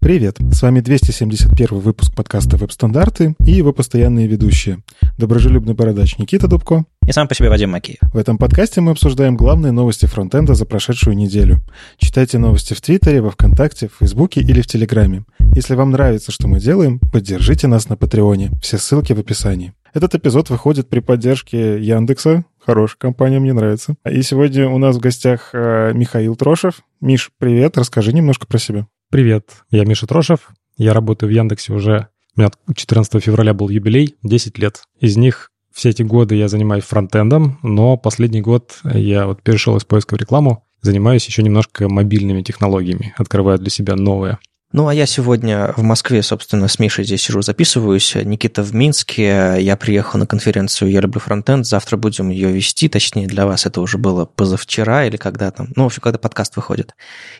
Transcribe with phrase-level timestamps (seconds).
[0.00, 0.36] Привет!
[0.52, 4.78] С вами 271 выпуск подкаста «Веб-стандарты» и его постоянные ведущие.
[5.18, 6.84] Доброжелюбный бородач Никита Дубко.
[7.04, 7.98] И сам по себе Вадим Макеев.
[8.12, 11.58] В этом подкасте мы обсуждаем главные новости фронтенда за прошедшую неделю.
[11.96, 15.24] Читайте новости в Твиттере, во Вконтакте, в Фейсбуке или в Телеграме.
[15.52, 18.50] Если вам нравится, что мы делаем, поддержите нас на Патреоне.
[18.62, 19.72] Все ссылки в описании.
[19.94, 22.44] Этот эпизод выходит при поддержке Яндекса.
[22.64, 23.96] Хорошая компания, мне нравится.
[24.08, 26.82] И сегодня у нас в гостях э, Михаил Трошев.
[27.00, 28.86] Миш, привет, расскажи немножко про себя.
[29.10, 30.50] Привет, я Миша Трошев.
[30.76, 32.08] Я работаю в Яндексе уже...
[32.36, 34.82] У меня 14 февраля был юбилей, 10 лет.
[35.00, 39.84] Из них все эти годы я занимаюсь фронтендом, но последний год я вот перешел из
[39.86, 44.40] поиска в рекламу, занимаюсь еще немножко мобильными технологиями, открываю для себя новые.
[44.70, 48.14] Ну, а я сегодня в Москве, собственно, с Мишей здесь сижу, записываюсь.
[48.14, 49.56] Никита в Минске.
[49.60, 51.64] Я приехал на конференцию «Я люблю фронтенд».
[51.64, 55.68] Завтра будем ее вести, точнее, для вас это уже было позавчера или когда там.
[55.74, 56.94] Ну, в общем, когда подкаст выходит.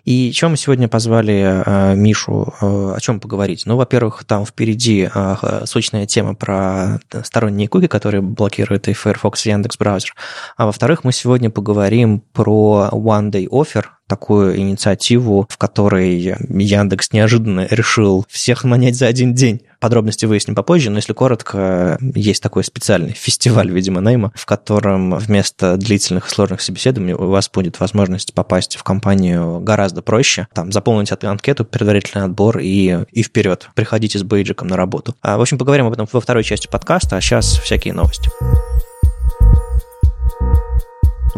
[0.06, 3.64] И чем мы сегодня позвали э, Мишу, э, о чем поговорить?
[3.66, 9.50] Ну, во-первых, там впереди э, сочная тема про сторонние куки, которые блокируют и Firefox, и
[9.50, 10.14] Яндекс браузер.
[10.56, 17.66] А во-вторых, мы сегодня поговорим про One Day Offer, такую инициативу, в которой Яндекс неожиданно
[17.70, 19.62] решил всех манять за один день.
[19.80, 25.76] Подробности выясним попозже, но если коротко, есть такой специальный фестиваль, видимо, найма, в котором вместо
[25.76, 31.12] длительных и сложных собеседований у вас будет возможность попасть в компанию гораздо проще, там, заполнить
[31.22, 33.68] анкету, предварительный отбор и, и вперед.
[33.74, 35.14] Приходите с бейджиком на работу.
[35.22, 38.30] А, в общем, поговорим об этом во второй части подкаста, а сейчас всякие новости.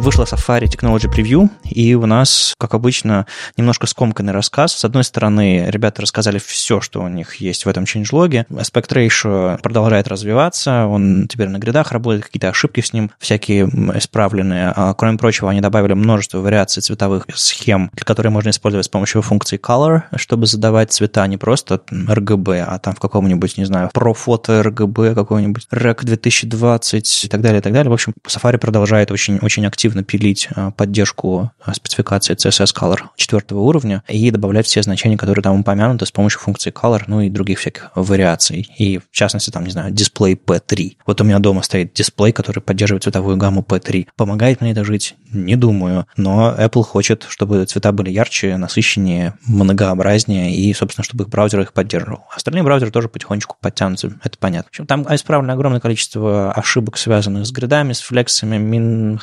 [0.00, 3.26] Вышла Safari Technology Preview, и у нас, как обычно,
[3.58, 4.72] немножко скомканный рассказ.
[4.72, 8.46] С одной стороны, ребята рассказали все, что у них есть в этом changelog.
[8.48, 14.72] Aspect Ratio продолжает развиваться, он теперь на гридах работает, какие-то ошибки с ним всякие исправленные.
[14.74, 19.60] А, кроме прочего, они добавили множество вариаций цветовых схем, которые можно использовать с помощью функции
[19.60, 24.62] Color, чтобы задавать цвета не просто RGB, а там в каком-нибудь, не знаю, про фото
[24.62, 27.90] RGB, какой-нибудь REC 2020 и так далее, и так далее.
[27.90, 33.00] В общем, Safari продолжает очень, очень активно активно пилить а, поддержку а, спецификации CSS Color
[33.16, 37.28] четвертого уровня и добавлять все значения, которые там упомянуты с помощью функции Color, ну и
[37.28, 38.68] других всяких вариаций.
[38.78, 40.96] И в частности, там, не знаю, дисплей P3.
[41.06, 44.08] Вот у меня дома стоит дисплей, который поддерживает цветовую гамму P3.
[44.16, 45.16] Помогает мне это жить?
[45.32, 46.06] Не думаю.
[46.16, 51.72] Но Apple хочет, чтобы цвета были ярче, насыщеннее, многообразнее, и, собственно, чтобы их браузер их
[51.72, 52.24] поддерживал.
[52.34, 54.66] Остальные браузеры тоже потихонечку подтянутся, это понятно.
[54.66, 59.18] В общем, там исправлено огромное количество ошибок, связанных с гридами, с флексами, мин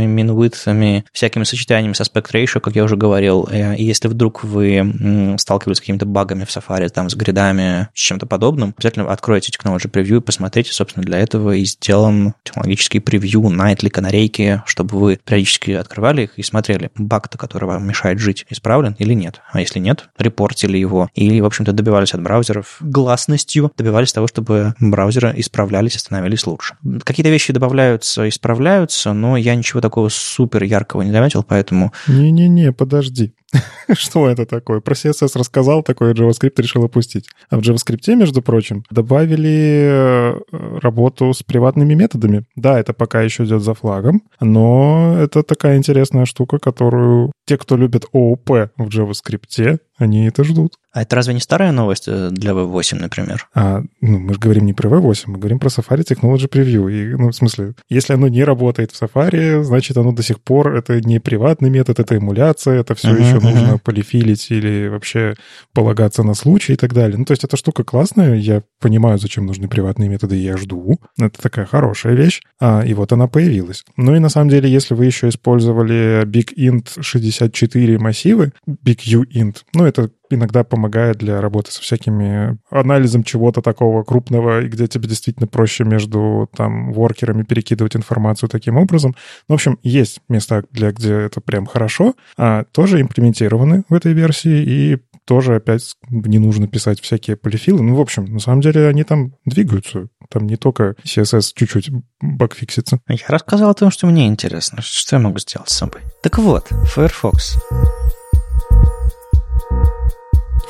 [0.00, 3.48] хайтами минвитами, всякими сочетаниями с aspect ratio, как я уже говорил.
[3.50, 7.98] Э, и если вдруг вы сталкивались с какими-то багами в Safari, там, с гридами, с
[7.98, 13.40] чем-то подобным, обязательно откройте Technology Preview и посмотрите, собственно, для этого и сделан технологический превью,
[13.42, 18.96] nightly, канарейки, чтобы вы периодически открывали их и смотрели, баг-то, который вам мешает жить, исправлен
[18.98, 19.40] или нет.
[19.52, 21.08] А если нет, репортили его.
[21.14, 26.76] Или, в общем-то, добивались от браузеров гласностью, добивались того, чтобы браузеры исправлялись и становились лучше.
[27.04, 31.92] Какие-то вещи добавляются, исправляются, но я ничего такого такого супер яркого не заметил, поэтому...
[32.06, 33.32] Не-не-не, подожди.
[33.92, 34.80] Что это такое?
[34.80, 37.28] Про CSS рассказал, такой JavaScript решил опустить.
[37.48, 40.40] А в JavaScript, между прочим, добавили э,
[40.80, 42.44] работу с приватными методами.
[42.56, 47.76] Да, это пока еще идет за флагом, но это такая интересная штука, которую те, кто
[47.76, 50.74] любит ООП в JavaScript, они это ждут.
[50.92, 53.48] А это разве не старая новость э, для V8, например?
[53.54, 56.90] А, ну, мы же говорим не про V8, мы говорим про Safari Technology Preview.
[56.90, 60.74] И, ну, в смысле, если оно не работает в Safari, значит, оно до сих пор,
[60.74, 63.54] это не приватный метод, это эмуляция, это все uh-huh, еще uh-huh.
[63.54, 65.34] нужно полифилить или вообще
[65.72, 67.18] полагаться на случай и так далее.
[67.18, 71.00] Ну, то есть эта штука классная, я понимаю, зачем нужны приватные методы, я жду.
[71.18, 72.40] Это такая хорошая вещь.
[72.60, 73.84] А, и вот она появилась.
[73.96, 80.10] Ну и на самом деле, если вы еще использовали BigInt 64 массивы, BigUint, ну, это
[80.30, 85.84] иногда помогает для работы со всякими анализом чего-то такого крупного, и где тебе действительно проще
[85.84, 89.14] между там воркерами перекидывать информацию таким образом.
[89.48, 94.12] Ну, в общем, есть места, для, где это прям хорошо, а тоже имплементированы в этой
[94.12, 97.82] версии, и тоже опять не нужно писать всякие полифилы.
[97.82, 100.08] Ну, в общем, на самом деле они там двигаются.
[100.28, 101.90] Там не только CSS чуть-чуть
[102.20, 103.00] багфиксится.
[103.08, 104.82] Я рассказал о том, что мне интересно.
[104.82, 106.02] Что я могу сделать с собой?
[106.22, 107.58] Так вот, Firefox.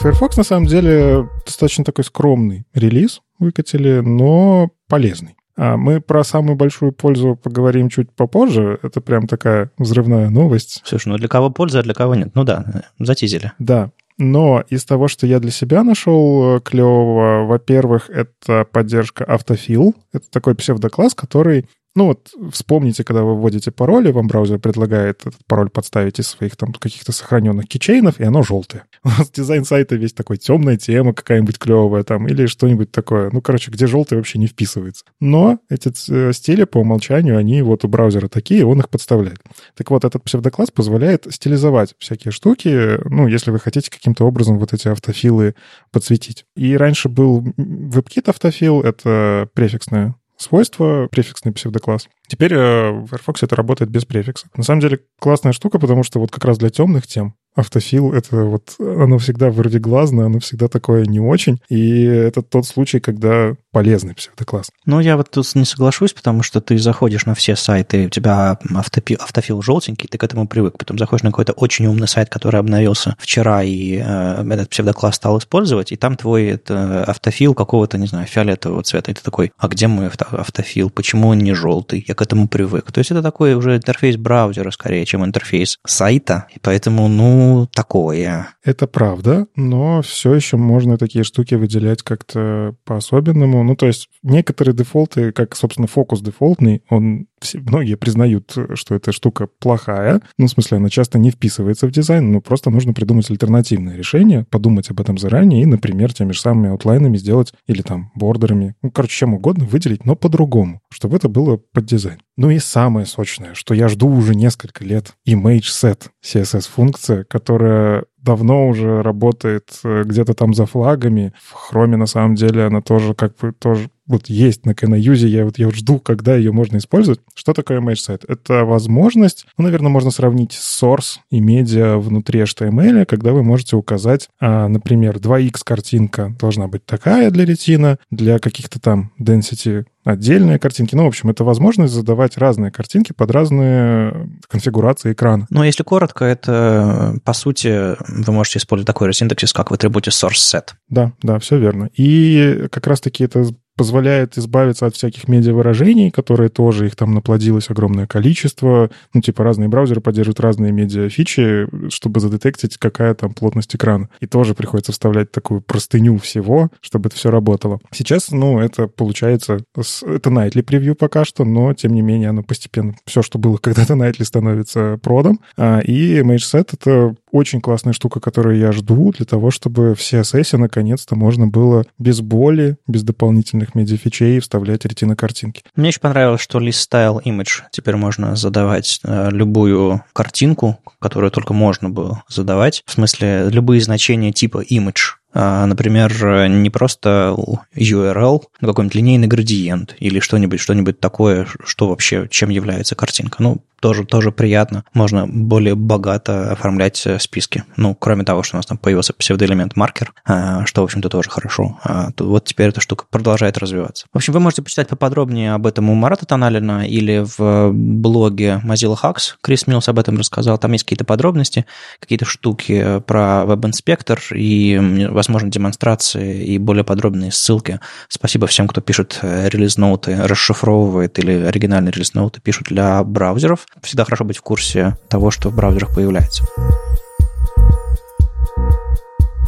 [0.00, 5.37] Firefox на самом деле достаточно такой скромный релиз выкатили, но полезный.
[5.58, 8.79] А мы про самую большую пользу поговорим чуть попозже.
[8.82, 10.81] Это прям такая взрывная новость.
[10.87, 12.31] Слушай, ну для кого польза, а для кого нет?
[12.35, 13.52] Ну да, затизили.
[13.58, 13.91] Да.
[14.17, 19.94] Но из того, что я для себя нашел э, клевого, во-первых, это поддержка автофил.
[20.14, 21.67] Это такой псевдокласс, который
[21.97, 26.57] Ну вот вспомните, когда вы вводите пароли, вам браузер предлагает этот пароль подставить из своих
[26.57, 28.85] там каких-то сохраненных кичейнов, и оно желтое.
[29.03, 33.31] У вас дизайн сайта весь такой темная тема какая-нибудь клевая там или что-нибудь такое.
[33.33, 35.05] Ну, короче, где желтый вообще не вписывается.
[35.19, 39.41] Но эти э, стили по умолчанию, они вот у браузера такие, он их подставляет.
[39.77, 44.73] Так вот, этот псевдокласс позволяет стилизовать всякие штуки, ну, если вы хотите каким-то образом вот
[44.73, 45.57] эти автофилы
[45.91, 46.45] подсветить.
[46.55, 52.09] И раньше был WebKit автофил, это префиксное свойство, префиксный псевдокласс.
[52.27, 54.49] Теперь э, в Firefox это работает без префикса.
[54.57, 58.45] На самом деле классная штука, потому что вот как раз для темных тем автофил— это
[58.45, 61.61] вот оно всегда вроде глазное, оно всегда такое не очень.
[61.69, 64.71] И это тот случай, когда полезный псевдокласс.
[64.85, 68.59] Ну, я вот тут не соглашусь, потому что ты заходишь на все сайты, у тебя
[68.75, 70.77] автопи, автофил желтенький, ты к этому привык.
[70.79, 75.39] Потом заходишь на какой-то очень умный сайт, который обновился вчера, и э, этот псевдокласс стал
[75.39, 79.11] использовать, и там твой это, автофил какого-то, не знаю, фиолетового цвета.
[79.11, 80.91] И ты такой, а где мой автофил?
[80.91, 82.05] Почему он не желтый?
[82.06, 82.91] Я к этому привык.
[82.91, 88.49] То есть это такой уже интерфейс браузера скорее, чем интерфейс сайта, и поэтому, ну, такое.
[88.64, 93.62] Это правда, но все еще можно такие штуки выделять как-то по-особенному.
[93.62, 99.12] Ну, то есть некоторые дефолты, как, собственно, фокус дефолтный, он все, многие признают, что эта
[99.12, 100.20] штука плохая.
[100.38, 104.44] Ну, в смысле, она часто не вписывается в дизайн, но просто нужно придумать альтернативное решение,
[104.50, 108.75] подумать об этом заранее и, например, теми же самыми аутлайнами сделать или там бордерами.
[108.82, 112.20] Ну, короче, чем угодно выделить, но по-другому, чтобы это было под дизайн.
[112.41, 118.67] Ну и самое сочное, что я жду уже несколько лет, image set CSS-функция, которая давно
[118.67, 121.35] уже работает э, где-то там за флагами.
[121.39, 125.45] В хроме, на самом деле, она тоже как бы тоже вот есть на Canayuse, я
[125.45, 127.21] вот, я вот жду, когда ее можно использовать.
[127.35, 128.25] Что такое set?
[128.29, 134.29] Это возможность, ну, наверное, можно сравнить source и медиа внутри HTML, когда вы можете указать,
[134.41, 140.95] а, например, 2x картинка должна быть такая для ретина, для каких-то там density отдельные картинки.
[140.95, 145.47] Ну, в общем, это возможность задавать разные картинки под разные конфигурации экрана.
[145.51, 150.11] Но если коротко, это, по сути, вы можете использовать такой же синтаксис, как в атрибуте
[150.11, 150.71] source set.
[150.89, 151.91] Да, да, все верно.
[151.95, 153.47] И как раз-таки это
[153.81, 158.91] позволяет избавиться от всяких медиавыражений, которые тоже, их там наплодилось огромное количество.
[159.15, 164.11] Ну, типа разные браузеры поддерживают разные медиафичи, чтобы задетектить, какая там плотность экрана.
[164.21, 167.81] И тоже приходится вставлять такую простыню всего, чтобы это все работало.
[167.91, 169.61] Сейчас, ну, это получается...
[169.75, 172.94] Это Nightly превью пока что, но, тем не менее, оно постепенно...
[173.06, 175.41] Все, что было когда-то Nightly, становится продом.
[175.56, 180.56] А, и MageSet— это очень классная штука, которую я жду для того, чтобы в CSS
[180.56, 185.62] наконец-то можно было без боли, без дополнительных медиафичей вставлять ретино-картинки.
[185.77, 191.55] Мне очень понравилось, что list style image теперь можно задавать э, любую картинку, которую только
[191.55, 192.82] можно было задавать.
[192.87, 197.35] В смысле, любые значения типа image например, не просто
[197.75, 203.43] URL, но какой-нибудь линейный градиент или что-нибудь, что-нибудь такое, что вообще, чем является картинка.
[203.43, 204.85] Ну, тоже, тоже приятно.
[204.93, 207.65] Можно более богато оформлять э, списки.
[207.77, 211.31] Ну, кроме того, что у нас там появился псевдоэлемент маркер, а, что, в общем-то, тоже
[211.31, 211.79] хорошо.
[211.82, 214.06] А, вот теперь эта штука продолжает развиваться.
[214.12, 218.97] В общем, вы можете почитать поподробнее об этом у Марата Тоналина или в блоге Mozilla
[219.03, 219.35] Hacks.
[219.41, 220.59] Крис Милс об этом рассказал.
[220.59, 221.65] Там есть какие-то подробности,
[222.00, 227.78] какие-то штуки про веб-инспектор и, возможно, демонстрации и более подробные ссылки.
[228.08, 234.25] Спасибо всем, кто пишет э, релиз-ноуты, расшифровывает или оригинальные релиз-ноуты пишут для браузеров всегда хорошо
[234.25, 236.44] быть в курсе того, что в браузерах появляется.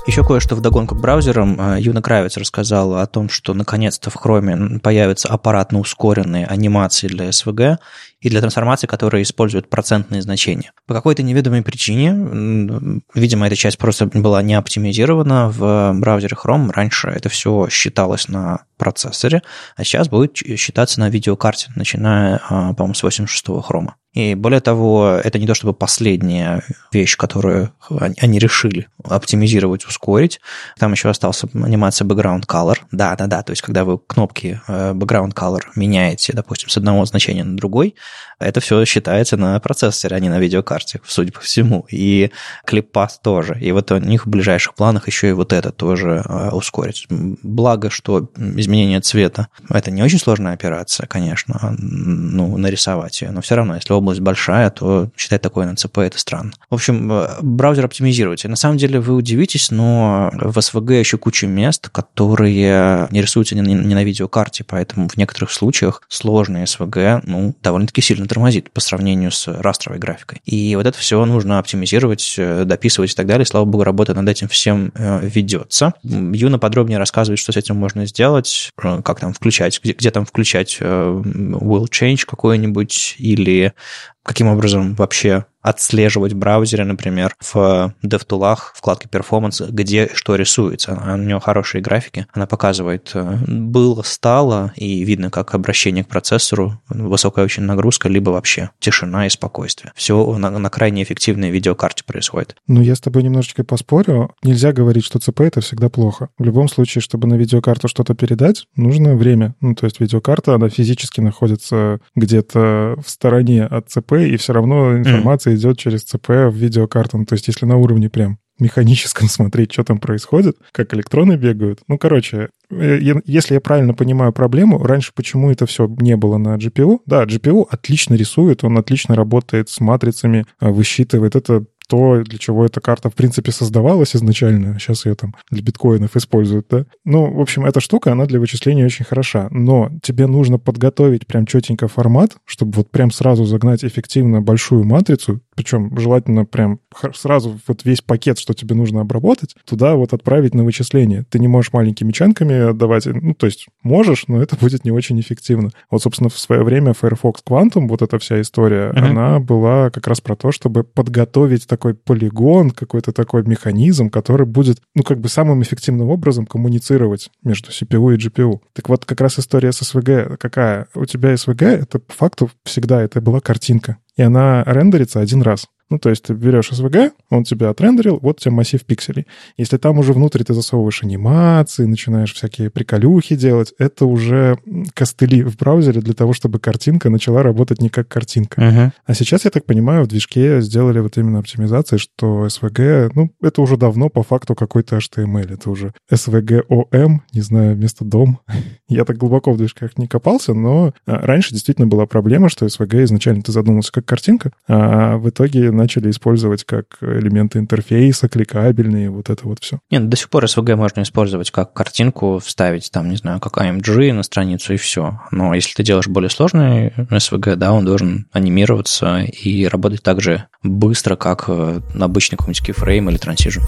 [0.05, 1.61] Еще кое-что в догонку к браузерам.
[1.61, 7.29] Э, Юна Кравец рассказала о том, что наконец-то в Chrome появятся аппаратно ускоренные анимации для
[7.29, 7.79] SVG
[8.23, 10.73] и для трансформации, которые используют процентные значения.
[10.87, 16.71] По какой-то неведомой причине, видимо, эта часть просто была не оптимизирована в браузере Chrome.
[16.71, 19.43] Раньше это все считалось на процессоре,
[19.77, 23.97] а сейчас будет считаться на видеокарте, начиная, а, по-моему, с 86-го хрома.
[24.13, 26.63] И более того, это не то чтобы последняя
[26.93, 30.41] вещь, которую они решили оптимизировать, ускорить.
[30.79, 32.77] Там еще остался анимация background color.
[32.91, 37.57] Да-да-да, то есть когда вы кнопки э, background color меняете, допустим, с одного значения на
[37.57, 37.95] другой,
[38.39, 41.87] это все считается на процессоре, а не на видеокарте, судя по всему.
[41.91, 42.31] И
[42.67, 43.59] клиппас тоже.
[43.61, 47.07] И вот у них в ближайших планах еще и вот это тоже э, ускорить.
[47.09, 53.31] Благо, что изменение цвета– это не очень сложная операция, конечно, ну, нарисовать ее.
[53.31, 56.53] Но все равно, если область большая, то считать такое на ЦП– это странно.
[56.71, 58.49] В общем, э, браузер оптимизируйте.
[58.49, 63.95] На самом деле вы удивитесь, но в SVG еще куча мест, которые не рисуются не
[63.95, 69.49] на видеокарте, поэтому в некоторых случаях сложные SVG, ну, довольно-таки сильно тормозит по сравнению с
[69.49, 70.41] растровой графикой.
[70.45, 73.47] И вот это все нужно оптимизировать, э, дописывать и так далее.
[73.47, 75.95] Слава богу, работа над этим всем ведется.
[76.03, 80.79] Юна подробнее рассказывает, что с этим можно сделать, как там включать, где, где там включать
[80.81, 83.73] will change какой-нибудь или
[84.23, 91.01] каким образом вообще отслеживать в браузере, например, в DevTools, вкладке Performance, где что рисуется.
[91.15, 92.27] У нее хорошие графики.
[92.33, 98.31] Она показывает, э, было, стало, и видно, как обращение к процессору, высокая очень нагрузка, либо
[98.31, 99.93] вообще тишина и спокойствие.
[99.95, 102.57] Все на, на крайне эффективной видеокарте происходит.
[102.67, 104.35] Ну, я с тобой немножечко поспорю.
[104.43, 106.29] Нельзя говорить, что ЦП— это всегда плохо.
[106.39, 109.55] В любом случае, чтобы на видеокарту что-то передать, нужно время.
[109.61, 114.97] Ну, то есть видеокарта, она физически находится где-то в стороне от ЦП, и все равно
[114.97, 117.19] информация mm идет через ЦП в видеокарту.
[117.19, 121.81] Ну, то есть если на уровне прям механическом смотреть, что там происходит, как электроны бегают.
[121.89, 126.57] Ну, короче, э, если я правильно понимаю проблему, раньше почему это все не было на
[126.57, 127.01] GPU?
[127.07, 131.37] Да, GPU отлично рисует, он отлично работает с матрицами, э, высчитывает.
[131.37, 134.79] Это то, для чего эта карта, в принципе, создавалась изначально.
[134.79, 136.87] Сейчас ее там для биткоинов используют, да?
[137.05, 139.49] Ну, в общем, эта штука, она для вычисления очень хороша.
[139.51, 145.41] Но тебе нужно подготовить прям четенько формат, чтобы вот прям сразу загнать эффективно большую матрицу,
[145.55, 146.81] причем желательно прям
[147.15, 151.25] сразу вот весь пакет, что тебе нужно обработать, туда вот отправить на вычисление.
[151.29, 155.21] Ты не можешь маленькими чанками отдавать, ну, то есть можешь, но это будет не очень
[155.21, 155.71] эффективно.
[155.91, 159.11] Вот, собственно, в свое время Firefox Quantum, вот эта вся история, uh-huh.
[159.11, 164.79] она была как раз про то, чтобы подготовить такой полигон, какой-то такой механизм, который будет,
[164.95, 168.61] ну, как бы самым эффективным образом коммуницировать между CPU и GPU.
[168.73, 170.87] Так вот, как раз история с SVG какая?
[170.95, 175.67] У тебя SVG, это по факту всегда это была картинка и она рендерится один раз.
[175.93, 179.27] Ну, то есть ты берешь SVG, он тебя отрендерил, вот у тебя массив пикселей.
[179.59, 184.57] Если там уже внутрь ты засовываешь анимации, начинаешь всякие приколюхи делать, это уже
[184.95, 188.59] костыли в браузере для того, чтобы картинка начала работать не как картинка.
[188.59, 188.91] Uh-huh.
[189.05, 193.61] А сейчас, я так понимаю, в движке сделали вот именно оптимизации, что SVG, ну, это
[193.61, 195.53] уже давно по факту какой-то HTML.
[195.53, 198.41] Это уже SVG-OM, не знаю, вместо дом.
[198.89, 203.05] я так глубоко в движках не копался, но а, раньше действительно была проблема, что SVG
[203.05, 209.31] изначально ты задумался как картинка, а в итоге начали использовать как элементы интерфейса, кликабельные, вот
[209.31, 209.81] это вот все.
[209.91, 214.13] Нет, до сих пор SVG можно использовать как картинку, вставить там, не знаю, как AMG
[214.13, 215.21] на страницу и все.
[215.33, 220.45] Но если ты делаешь более сложный SVG, да, он должен анимироваться и работать так же
[220.63, 223.63] быстро, как э, обычный какой-нибудь keyframe или Transition.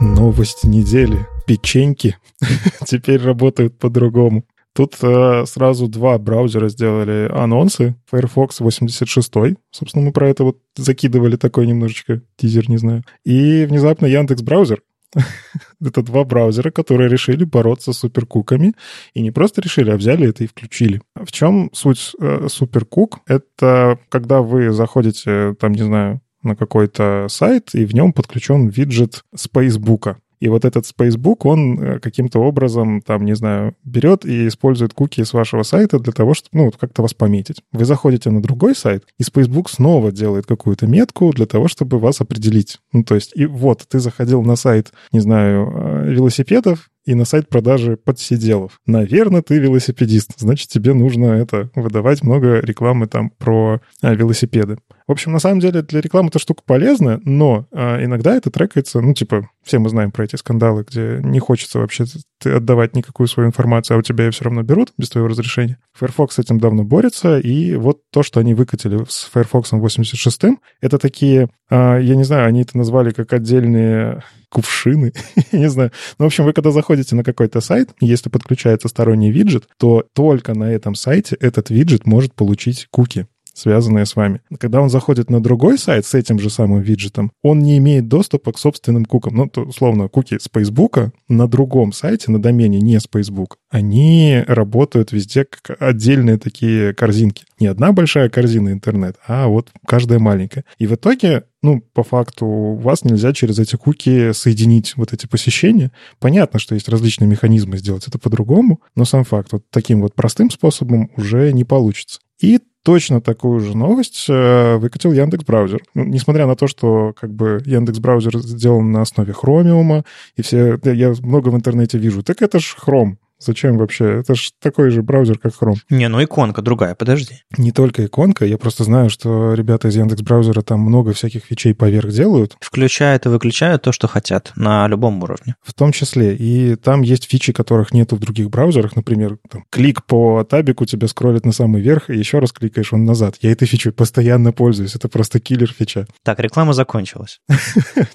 [0.00, 1.26] Новость недели.
[1.46, 2.16] Печеньки
[2.86, 4.44] теперь работают по-другому.
[4.76, 7.96] Тут э, сразу два браузера сделали анонсы.
[8.10, 9.32] Firefox 86,
[9.70, 13.02] собственно, мы про это вот закидывали такой немножечко тизер, не знаю.
[13.24, 14.82] И внезапно Яндекс браузер.
[15.80, 18.74] это два браузера, которые решили бороться с суперкуками.
[19.14, 21.00] И не просто решили, а взяли это и включили.
[21.14, 23.20] В чем суть э, суперкук?
[23.26, 29.24] Это когда вы заходите, там, не знаю, на какой-то сайт, и в нем подключен виджет
[29.34, 30.18] с Фейсбука.
[30.40, 35.22] И вот этот Spacebook, он э, каким-то образом, там, не знаю, берет и использует куки
[35.22, 37.62] с вашего сайта для того, чтобы, ну, как-то вас пометить.
[37.72, 42.20] Вы заходите на другой сайт, и Spacebook снова делает какую-то метку для того, чтобы вас
[42.20, 42.78] определить.
[42.92, 47.24] Ну, то есть, и вот, ты заходил на сайт, не знаю, э, велосипедов, и на
[47.24, 48.80] сайт продажи подсиделов.
[48.84, 54.78] Наверное, ты велосипедист, значит, тебе нужно это выдавать много рекламы там про а, велосипеды.
[55.06, 59.00] В общем, на самом деле для рекламы эта штука полезная, но а, иногда это трекается,
[59.00, 62.04] ну, типа, все мы знаем про эти скандалы, где не хочется вообще
[62.44, 65.78] отдавать никакую свою информацию, а у тебя ее все равно берут без твоего разрешения.
[65.92, 70.42] Firefox с этим давно борется, и вот то, что они выкатили с Firefox 86,
[70.80, 74.24] это такие, а, я не знаю, они это назвали как отдельные
[74.56, 75.12] кувшины,
[75.52, 75.92] не знаю.
[76.18, 80.54] Ну, в общем, вы когда заходите на какой-то сайт, если подключается сторонний виджет, то только
[80.54, 84.42] на этом сайте этот виджет может получить куки связанные с вами.
[84.60, 88.52] Когда он заходит на другой сайт с этим же самым виджетом, он не имеет доступа
[88.52, 89.34] к собственным кукам.
[89.34, 90.98] Ну, то, условно, куки с Facebook
[91.28, 97.44] на другом сайте, на домене не с Facebook, они работают везде как отдельные такие корзинки.
[97.58, 100.66] Не одна большая корзина интернет, а вот каждая маленькая.
[100.76, 105.90] И в итоге ну, по факту, вас нельзя через эти куки соединить вот эти посещения.
[106.20, 110.48] Понятно, что есть различные механизмы сделать это по-другому, но сам факт вот таким вот простым
[110.48, 112.20] способом уже не получится.
[112.40, 115.82] И точно такую же новость э, выкатил Яндекс браузер.
[115.94, 120.04] Ну, несмотря на то, что как бы Яндекс браузер сделан на основе Chromium,
[120.36, 124.20] и все, я много в интернете вижу, так это ж Chrome, Зачем вообще?
[124.20, 125.76] Это же такой же браузер, как Chrome.
[125.88, 127.42] Не, ну иконка другая, подожди.
[127.56, 131.74] Не только иконка, я просто знаю, что ребята из Яндекс браузера там много всяких фичей
[131.74, 132.56] поверх делают.
[132.60, 135.54] Включают и выключают то, что хотят на любом уровне.
[135.62, 136.34] В том числе.
[136.34, 138.96] И там есть фичи, которых нету в других браузерах.
[138.96, 143.04] Например, там, клик по табику тебя скроллит на самый верх, и еще раз кликаешь он
[143.04, 143.36] назад.
[143.42, 144.96] Я этой фичой постоянно пользуюсь.
[144.96, 146.06] Это просто киллер фича.
[146.24, 147.40] Так, реклама закончилась.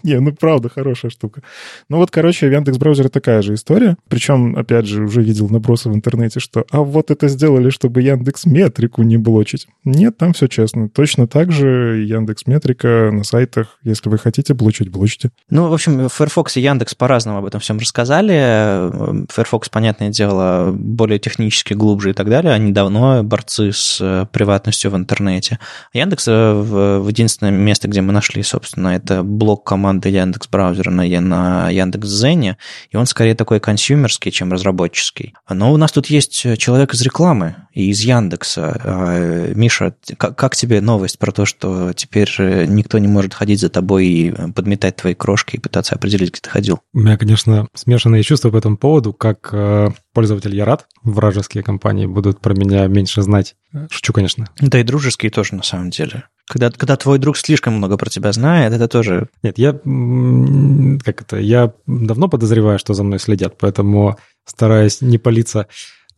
[0.04, 1.44] Не, ну правда, хорошая штука.
[1.88, 3.96] Ну вот, короче, в Яндекс браузере такая же история.
[4.10, 8.46] Причем, опять же, уже видел набросы в интернете, что а вот это сделали, чтобы Яндекс
[8.46, 9.68] Метрику не блочить.
[9.84, 10.90] Нет, там все честно.
[10.90, 15.32] Точно так же Яндекс Метрика на сайтах, если вы хотите блочить, блочите.
[15.50, 19.26] Ну, в общем, Firefox и Яндекс по-разному об этом всем рассказали.
[19.32, 22.54] Firefox, понятное дело, более технически, глубже и так далее.
[22.54, 25.60] Они давно борцы с э, приватностью в интернете.
[25.94, 31.04] Яндекс э, в, единственное место, где мы нашли, собственно, это блок команды Яндекс браузера на,
[31.22, 32.58] на Яндекс Зене,
[32.90, 35.01] и он скорее такой консюмерский, чем разработческий.
[35.50, 38.82] Но у нас тут есть человек из рекламы и из Яндекса.
[38.84, 43.60] А, Миша, как, как тебе новость про то, что теперь э, никто не может ходить
[43.60, 46.80] за тобой и подметать твои крошки и пытаться определить, где ты ходил?
[46.94, 52.06] У меня, конечно, смешанные чувства по этому поводу, как э, пользователь я рад, вражеские компании
[52.06, 53.56] будут про меня меньше знать.
[53.90, 54.50] Шучу, конечно.
[54.60, 56.26] Да и дружеские тоже, на самом деле.
[56.52, 59.30] Когда, когда твой друг слишком много про тебя знает, это тоже...
[59.42, 59.72] Нет, я...
[59.72, 61.38] Как это?
[61.38, 65.68] Я давно подозреваю, что за мной следят, поэтому стараюсь не палиться.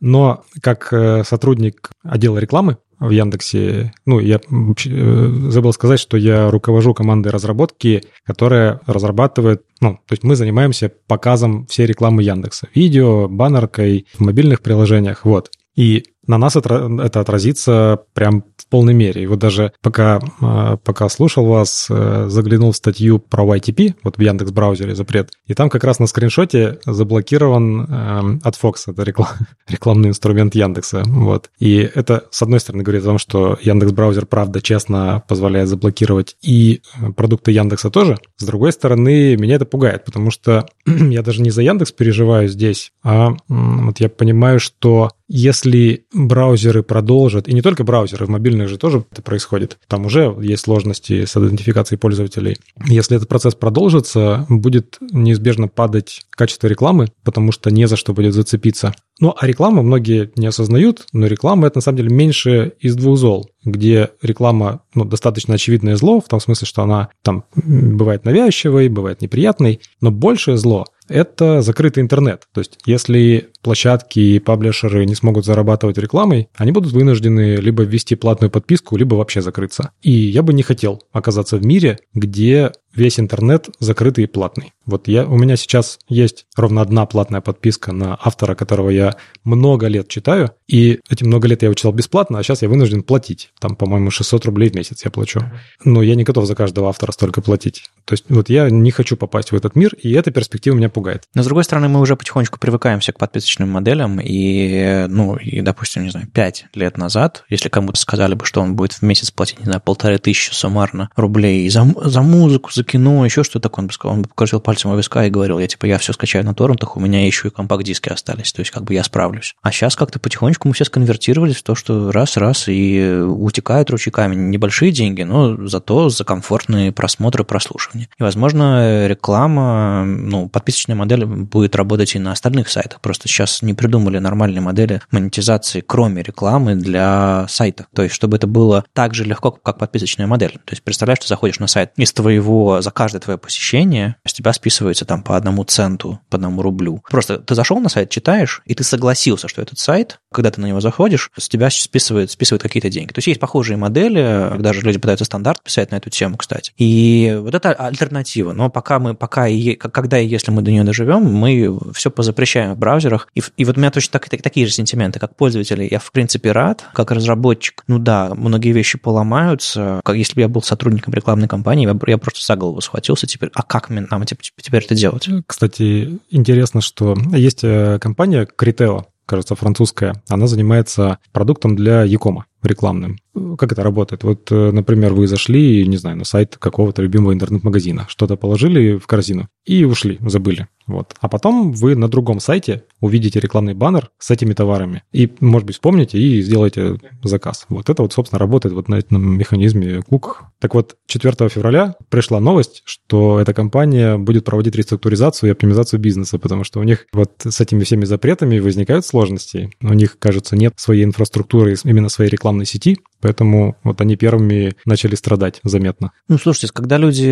[0.00, 6.50] Но как э, сотрудник отдела рекламы в Яндексе, ну, я э, забыл сказать, что я
[6.50, 12.68] руковожу командой разработки, которая разрабатывает, ну, то есть мы занимаемся показом всей рекламы Яндекса.
[12.74, 15.50] Видео, баннеркой, в мобильных приложениях, вот.
[15.74, 19.22] И на нас это, это отразится прям в полной мере.
[19.22, 24.16] И вот даже пока, а, пока слушал вас, э, заглянул в статью про YTP, вот
[24.16, 29.02] в Яндекс браузере запрет, и там как раз на скриншоте заблокирован э, от Fox, это
[29.02, 29.28] реклам,
[29.68, 31.02] рекламный инструмент Яндекса.
[31.06, 31.50] Вот.
[31.58, 36.36] И это, с одной стороны, говорит о том, что Яндекс браузер, правда, честно позволяет заблокировать
[36.42, 38.18] и э, продукты Яндекса тоже.
[38.36, 42.92] С другой стороны, меня это пугает, потому что я даже не за Яндекс переживаю здесь,
[43.02, 48.78] а вот я понимаю, что если браузеры продолжат, и не только браузеры, в мобильных же
[48.78, 52.56] тоже это происходит, там уже есть сложности с идентификацией пользователей.
[52.86, 58.34] Если этот процесс продолжится, будет неизбежно падать качество рекламы, потому что не за что будет
[58.34, 58.94] зацепиться.
[59.20, 63.16] Ну, а реклама многие не осознают, но реклама это на самом деле меньше из двух
[63.16, 68.88] зол, где реклама ну, достаточно очевидное зло, в том смысле, что она там бывает навязчивой,
[68.88, 72.48] бывает неприятной, но большее зло это закрытый интернет.
[72.52, 78.14] То есть, если площадки и паблишеры не смогут зарабатывать рекламой, они будут вынуждены либо ввести
[78.14, 79.90] платную подписку, либо вообще закрыться.
[80.02, 84.72] И я бы не хотел оказаться в мире, где весь интернет закрытый и платный.
[84.86, 89.86] Вот я, у меня сейчас есть ровно одна платная подписка на автора, которого я много
[89.86, 93.50] лет читаю, и эти много лет я его читал бесплатно, а сейчас я вынужден платить.
[93.60, 95.40] Там, по-моему, 600 рублей в месяц я плачу.
[95.84, 97.84] Но я не готов за каждого автора столько платить.
[98.04, 101.24] То есть вот я не хочу попасть в этот мир, и эта перспектива меня пугает.
[101.34, 106.04] Но, с другой стороны, мы уже потихонечку привыкаемся к подписочным моделям, и, ну, и, допустим,
[106.04, 109.58] не знаю, 5 лет назад, если кому-то сказали бы, что он будет в месяц платить,
[109.58, 113.86] не знаю, полторы тысячи суммарно рублей за, за музыку, за кино, еще что-то такое, он
[113.88, 116.44] бы сказал, он бы покрутил пальцем у виска и говорил, я типа, я все скачаю
[116.44, 119.54] на торрентах, у меня еще и компакт-диски остались, то есть как бы я справлюсь.
[119.62, 124.92] А сейчас как-то потихонечку мы все сконвертировались в то, что раз-раз и утекают ручейками небольшие
[124.92, 128.08] деньги, но зато за комфортные просмотры, прослушивания.
[128.18, 133.74] И, возможно, реклама, ну, подписочная модель будет работать и на остальных сайтах, просто сейчас не
[133.74, 137.86] придумали нормальные модели монетизации, кроме рекламы для сайта.
[137.94, 140.52] То есть, чтобы это было так же легко, как подписочная модель.
[140.52, 144.52] То есть, представляешь, ты заходишь на сайт из твоего за каждое твое посещение с тебя
[144.52, 147.02] списывается там по одному центу, по одному рублю.
[147.10, 150.66] Просто ты зашел на сайт, читаешь, и ты согласился, что этот сайт, когда ты на
[150.66, 153.12] него заходишь, с тебя списывают, списывают какие-то деньги.
[153.12, 156.72] То есть есть похожие модели, даже люди пытаются стандарт писать на эту тему, кстати.
[156.76, 158.52] И вот это альтернатива.
[158.52, 162.74] Но пока мы, пока и когда и если мы до нее доживем, мы все позапрещаем
[162.74, 163.28] в браузерах.
[163.34, 165.86] И, и вот у меня точно так, так, такие же сентименты, как пользователь.
[165.90, 167.84] Я, в принципе, рад, как разработчик.
[167.86, 170.00] Ну да, многие вещи поломаются.
[170.04, 173.50] Как если бы я был сотрудником рекламной кампании, я, я просто за голову схватился теперь.
[173.54, 175.28] А как нам теперь это делать?
[175.46, 180.22] Кстати, интересно, что есть э, компания Criteo, кажется, французская.
[180.28, 183.18] Она занимается продуктом для Якома рекламным.
[183.58, 184.24] Как это работает?
[184.24, 189.06] Вот, э, например, вы зашли, не знаю, на сайт какого-то любимого интернет-магазина, что-то положили в
[189.06, 190.68] корзину и ушли, забыли.
[190.86, 191.14] Вот.
[191.20, 195.02] А потом вы на другом сайте увидите рекламный баннер с этими товарами.
[195.12, 197.64] И, может быть, вспомните и сделайте заказ.
[197.70, 200.44] Вот это вот, собственно, работает вот на этом механизме Кук.
[200.60, 206.38] Так вот, 4 февраля пришла новость, что эта компания будет проводить реструктуризацию и оптимизацию бизнеса,
[206.38, 209.70] потому что у них вот с этими всеми запретами возникают сложности.
[209.80, 215.14] У них, кажется, нет своей инфраструктуры, именно своей рекламной сети, Поэтому вот они первыми начали
[215.14, 216.12] страдать заметно.
[216.28, 217.24] Ну, слушайте, когда люди,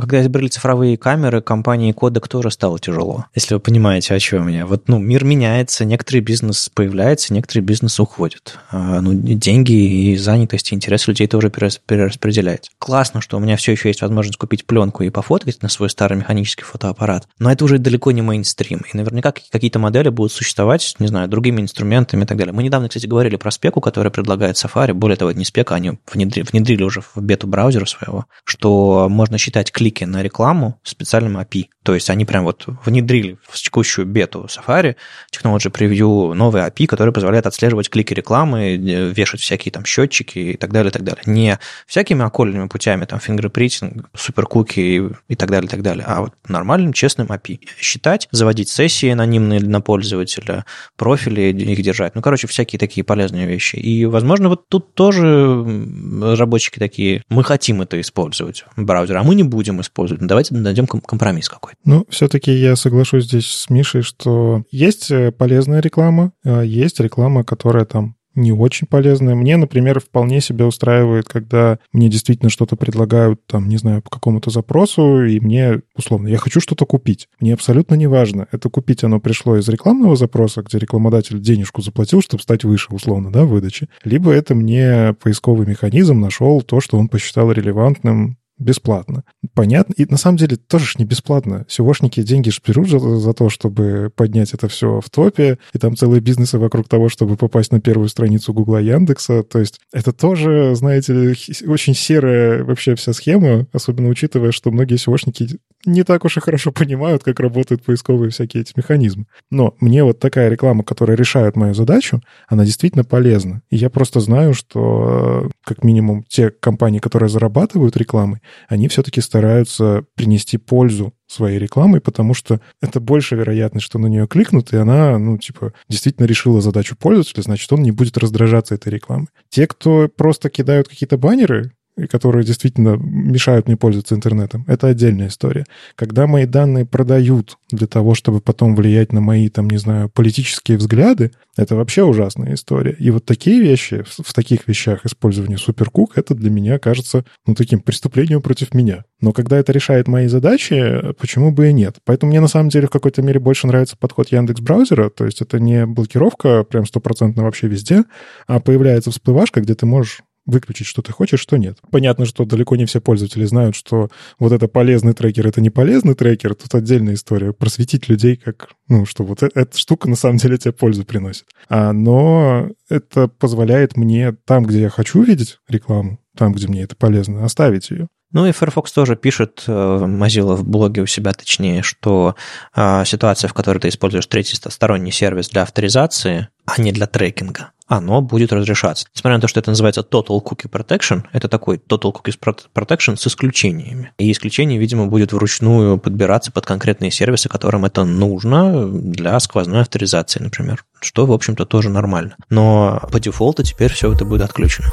[0.00, 3.26] когда изобрели цифровые камеры, компании кодек тоже стало тяжело.
[3.36, 4.66] Если вы понимаете, о чем я.
[4.66, 8.58] Вот, ну, мир меняется, некоторый бизнес появляется, некоторые бизнесы уходят.
[8.72, 12.72] А, ну, деньги и занятость, и интерес людей тоже перераспределяется.
[12.80, 16.18] Классно, что у меня все еще есть возможность купить пленку и пофоткать на свой старый
[16.18, 18.82] механический фотоаппарат, но это уже далеко не мейнстрим.
[18.92, 22.52] И наверняка какие-то модели будут существовать, не знаю, другими инструментами и так далее.
[22.52, 24.94] Мы недавно, кстати, говорили про спеку, которая предлагает Safari.
[24.94, 29.72] Более того, не спека, они внедрили, внедрили уже в бету браузера своего, что можно считать
[29.72, 31.66] клики на рекламу специальным API.
[31.82, 34.96] То есть они прям вот внедрили в текущую бету Safari
[35.32, 40.56] Technology Preview новый API, который позволяет отслеживать клики рекламы, э, вешать всякие там счетчики и
[40.56, 41.22] так далее, и так далее.
[41.24, 46.20] Не всякими окольными путями, там, фингерпринтинг, суперкуки и, и так далее, и так далее, а
[46.20, 47.60] вот нормальным, честным API.
[47.80, 52.14] Считать, заводить сессии анонимные на пользователя, профили их держать.
[52.14, 53.76] Ну, короче, всякие такие полезные вещи.
[53.76, 59.42] И, возможно, вот тут тоже разработчики такие, мы хотим это использовать, браузер, а мы не
[59.42, 60.26] будем использовать.
[60.26, 61.78] Давайте найдем компромисс какой-то.
[61.84, 67.44] Ну, все-таки я соглашусь здесь с Мишей, что есть э, полезная реклама, а есть реклама,
[67.44, 69.34] которая там не очень полезная.
[69.34, 74.50] Мне, например, вполне себя устраивает, когда мне действительно что-то предлагают, там, не знаю, по какому-то
[74.50, 77.28] запросу, и мне, условно, я хочу что-то купить.
[77.40, 82.22] Мне абсолютно не важно, это купить оно пришло из рекламного запроса, где рекламодатель денежку заплатил,
[82.22, 87.08] чтобы стать выше, условно, да, выдачи, либо это мне поисковый механизм нашел то, что он
[87.08, 89.24] посчитал релевантным бесплатно.
[89.54, 89.94] Понятно.
[89.96, 91.66] И на самом деле тоже ж не бесплатно.
[91.68, 95.96] SEOшники деньги ж берут за, за то, чтобы поднять это все в топе, и там
[95.96, 99.42] целые бизнесы вокруг того, чтобы попасть на первую страницу Гугла Яндекса.
[99.42, 101.34] То есть это тоже, знаете,
[101.66, 106.72] очень серая вообще вся схема, особенно учитывая, что многие SEOшники не так уж и хорошо
[106.72, 109.26] понимают, как работают поисковые всякие эти механизмы.
[109.50, 113.62] Но мне вот такая реклама, которая решает мою задачу, она действительно полезна.
[113.70, 120.04] И я просто знаю, что как минимум те компании, которые зарабатывают рекламой, они все-таки стараются
[120.14, 125.18] принести пользу своей рекламой, потому что это больше вероятность, что на нее кликнут, и она,
[125.18, 129.28] ну, типа, действительно решила задачу пользователя, значит, он не будет раздражаться этой рекламой.
[129.50, 131.72] Те, кто просто кидают какие-то баннеры,
[132.06, 135.64] которые действительно мешают мне пользоваться интернетом, это отдельная история.
[135.96, 140.78] Когда мои данные продают для того, чтобы потом влиять на мои, там, не знаю, политические
[140.78, 142.94] взгляды, это вообще ужасная история.
[142.98, 147.80] И вот такие вещи, в таких вещах использование суперкук, это для меня кажется, ну, таким
[147.80, 149.04] преступлением против меня.
[149.20, 151.96] Но когда это решает мои задачи, почему бы и нет?
[152.04, 155.42] Поэтому мне на самом деле в какой-то мере больше нравится подход Яндекс браузера, то есть
[155.42, 158.04] это не блокировка прям стопроцентно вообще везде,
[158.46, 161.78] а появляется всплывашка, где ты можешь выключить, что ты хочешь, что нет.
[161.90, 164.08] Понятно, что далеко не все пользователи знают, что
[164.38, 166.54] вот это полезный трекер, это не полезный трекер.
[166.54, 167.52] Тут отдельная история.
[167.52, 171.44] Просветить людей, как, ну, что вот э, эта штука на самом деле тебе пользу приносит.
[171.68, 176.96] А, но это позволяет мне там, где я хочу видеть рекламу, там, где мне это
[176.96, 178.08] полезно, оставить ее.
[178.32, 182.36] Ну и Firefox тоже пишет, э, Mozilla в блоге у себя точнее, что
[182.76, 187.70] э, ситуация, в которой ты используешь третий сторонний сервис для авторизации, а не для трекинга,
[187.86, 189.06] оно будет разрешаться.
[189.14, 192.34] Несмотря на то, что это называется Total Cookie Protection, это такой Total Cookie
[192.74, 194.12] Protection с исключениями.
[194.18, 200.42] И исключение, видимо, будет вручную подбираться под конкретные сервисы, которым это нужно для сквозной авторизации,
[200.42, 200.84] например.
[201.00, 202.36] Что, в общем-то, тоже нормально.
[202.50, 204.90] Но по дефолту теперь все это будет отключено.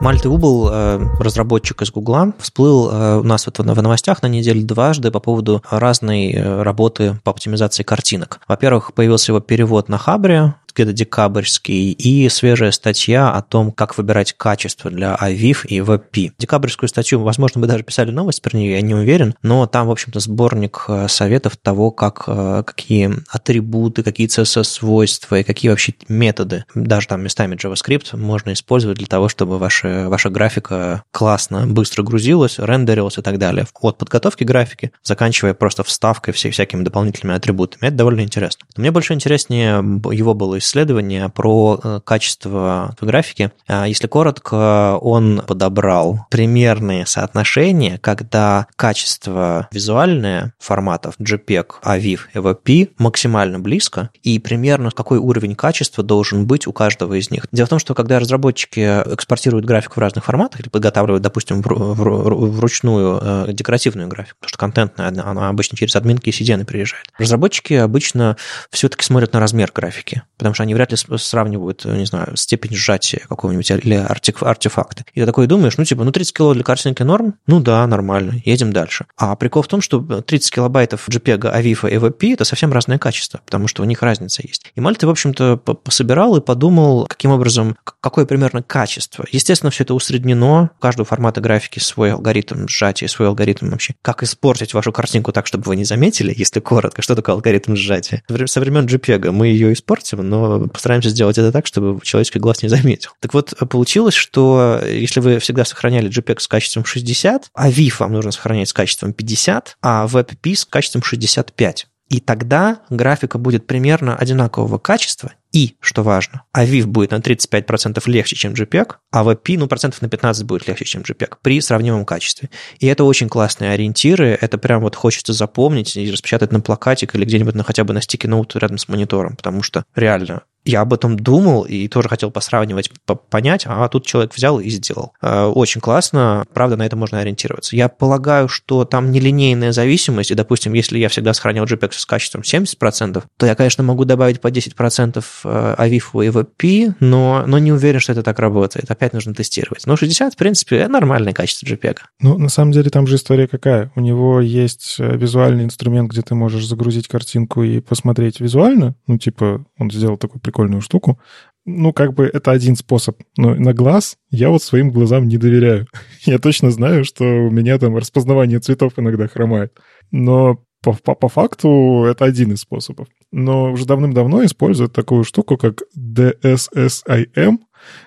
[0.00, 4.62] Мальты Убл, э, разработчик из Гугла, всплыл э, у нас вот в новостях на неделе
[4.62, 8.40] дважды по поводу разной э, работы по оптимизации картинок.
[8.46, 14.32] Во-первых, появился его перевод на Хабре, где-то декабрьский, и свежая статья о том, как выбирать
[14.32, 16.32] качество для IVIF и WebP.
[16.38, 19.90] Декабрьскую статью, возможно, мы даже писали новость про нее, я не уверен, но там, в
[19.90, 26.64] общем-то, сборник э, советов того, как, э, какие атрибуты, какие CSS-свойства и какие вообще методы,
[26.74, 32.58] даже там местами JavaScript можно использовать для того, чтобы ваша, ваша графика классно, быстро грузилась,
[32.58, 33.66] рендерилась и так далее.
[33.80, 37.88] От подготовки графики, заканчивая просто вставкой всех всякими дополнительными атрибутами.
[37.88, 38.66] Это довольно интересно.
[38.76, 39.78] Но мне больше интереснее
[40.12, 43.50] его было исследование про э, качество графики.
[43.66, 53.58] А, если коротко, он подобрал примерные соотношения, когда качество визуальное форматов JPEG, AVIF, EVP максимально
[53.58, 57.46] близко, и примерно какой уровень качества должен быть у каждого из них.
[57.50, 63.20] Дело в том, что когда разработчики экспортируют графику в разных форматах или подготавливают, допустим, вручную
[63.22, 67.06] э, декоративную графику, потому что контентная, она обычно через админки и CDN приезжает.
[67.18, 68.36] Разработчики обычно
[68.70, 73.22] все-таки смотрят на размер графики, потому что они вряд ли сравнивают, не знаю, степень сжатия
[73.28, 75.04] какого-нибудь или артефакта.
[75.14, 77.34] И ты такой думаешь, ну, типа, ну, 30 кило для картинки норм?
[77.46, 79.06] Ну да, нормально, едем дальше.
[79.16, 83.40] А прикол в том, что 30 килобайтов JPEG, AVIF и EVP– это совсем разное качество,
[83.44, 84.72] потому что у них разница есть.
[84.74, 89.24] И Мальта, в общем-то, пособирал и подумал, каким образом, какое примерно качество.
[89.32, 93.94] Естественно, все это усреднено, у каждого формата графики свой алгоритм сжатия, свой алгоритм вообще.
[94.02, 98.22] Как испортить вашу картинку так, чтобы вы не заметили, если коротко, что такое алгоритм сжатия?
[98.46, 100.37] Со времен JPEG мы ее испортим, но
[100.72, 103.10] постараемся сделать это так, чтобы человеческий глаз не заметил.
[103.20, 108.12] Так вот, получилось, что если вы всегда сохраняли JPEG с качеством 60, а VIF вам
[108.12, 111.86] нужно сохранять с качеством 50, а WebP с качеством 65.
[112.08, 118.36] И тогда графика будет примерно одинакового качества, и, что важно, AVIF будет на 35% легче,
[118.36, 122.50] чем JPEG, а WebP, ну, процентов на 15 будет легче, чем JPEG при сравнимом качестве.
[122.78, 127.24] И это очень классные ориентиры, это прям вот хочется запомнить и распечатать на плакатик или
[127.24, 130.92] где-нибудь на, хотя бы на стике ноут рядом с монитором, потому что реально я об
[130.92, 132.90] этом думал и тоже хотел посравнивать,
[133.30, 135.12] понять, а тут человек взял и сделал.
[135.22, 137.76] Э, очень классно, правда, на это можно ориентироваться.
[137.76, 142.42] Я полагаю, что там нелинейная зависимость, и, допустим, если я всегда сохранял JPEG с качеством
[142.42, 148.00] 70%, то я, конечно, могу добавить по 10% AVIF и VP, но, но не уверен,
[148.00, 148.90] что это так работает.
[148.90, 149.86] Опять нужно тестировать.
[149.86, 151.98] Но 60, в принципе, нормальное качество JPEG.
[152.20, 153.90] Ну, на самом деле, там же история какая?
[153.94, 158.94] У него есть э, визуальный инструмент, где ты можешь загрузить картинку и посмотреть визуально.
[159.06, 161.20] Ну, типа, он сделал такой прикольную штуку.
[161.64, 163.20] Ну, как бы это один способ.
[163.36, 165.86] Но на глаз я вот своим глазам не доверяю.
[166.24, 169.72] Я точно знаю, что у меня там распознавание цветов иногда хромает.
[170.10, 173.08] Но по, по, по факту это один из способов.
[173.32, 177.58] Но уже давным-давно используют такую штуку, как DSSIM.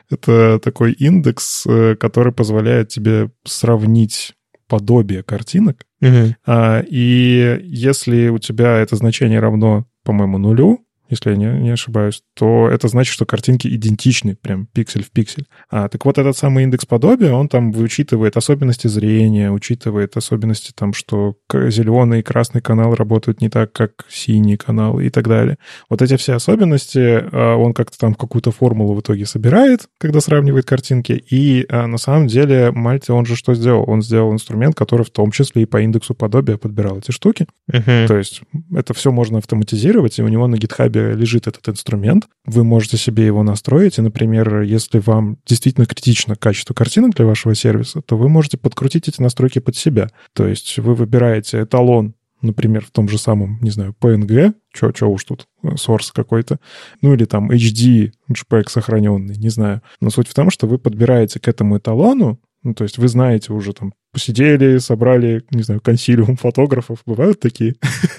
[0.10, 4.34] Это такой индекс, э, который позволяет тебе сравнить
[4.67, 5.86] подобие картинок.
[6.01, 6.36] Угу.
[6.45, 12.24] А, и если у тебя это значение равно, по-моему, нулю, если я не, не ошибаюсь,
[12.34, 15.45] то это значит, что картинки идентичны, прям пиксель в пиксель.
[15.69, 20.93] А, так вот, этот самый индекс подобия, он там учитывает особенности зрения, учитывает особенности там,
[20.93, 25.58] что зеленый и красный канал работают не так, как синий канал и так далее.
[25.89, 30.65] Вот эти все особенности а, он как-то там какую-то формулу в итоге собирает, когда сравнивает
[30.65, 33.84] картинки, и а, на самом деле Мальти, он же что сделал?
[33.88, 37.47] Он сделал инструмент, который в том числе и по индексу подобия подбирал эти штуки.
[37.69, 38.08] Uh-huh.
[38.08, 38.41] То есть
[38.74, 42.28] это все можно автоматизировать, и у него на гитхабе лежит этот инструмент.
[42.46, 47.56] Вы можете себе его настроить, и, например, если вам действительно критично качество картинок для вашего
[47.56, 50.10] сервиса, то вы можете подкрутить эти настройки под себя.
[50.34, 55.10] То есть вы выбираете эталон например, в том же самом, не знаю, PNG, что чё
[55.10, 56.60] уж тут, source какой-то,
[57.02, 59.82] ну или там HD, JPEG сохраненный, не знаю.
[60.00, 63.54] Но суть в том, что вы подбираете к этому эталону, ну, то есть вы знаете
[63.54, 67.00] уже там посидели, собрали, не знаю, консилиум фотографов.
[67.06, 67.76] Бывают такие.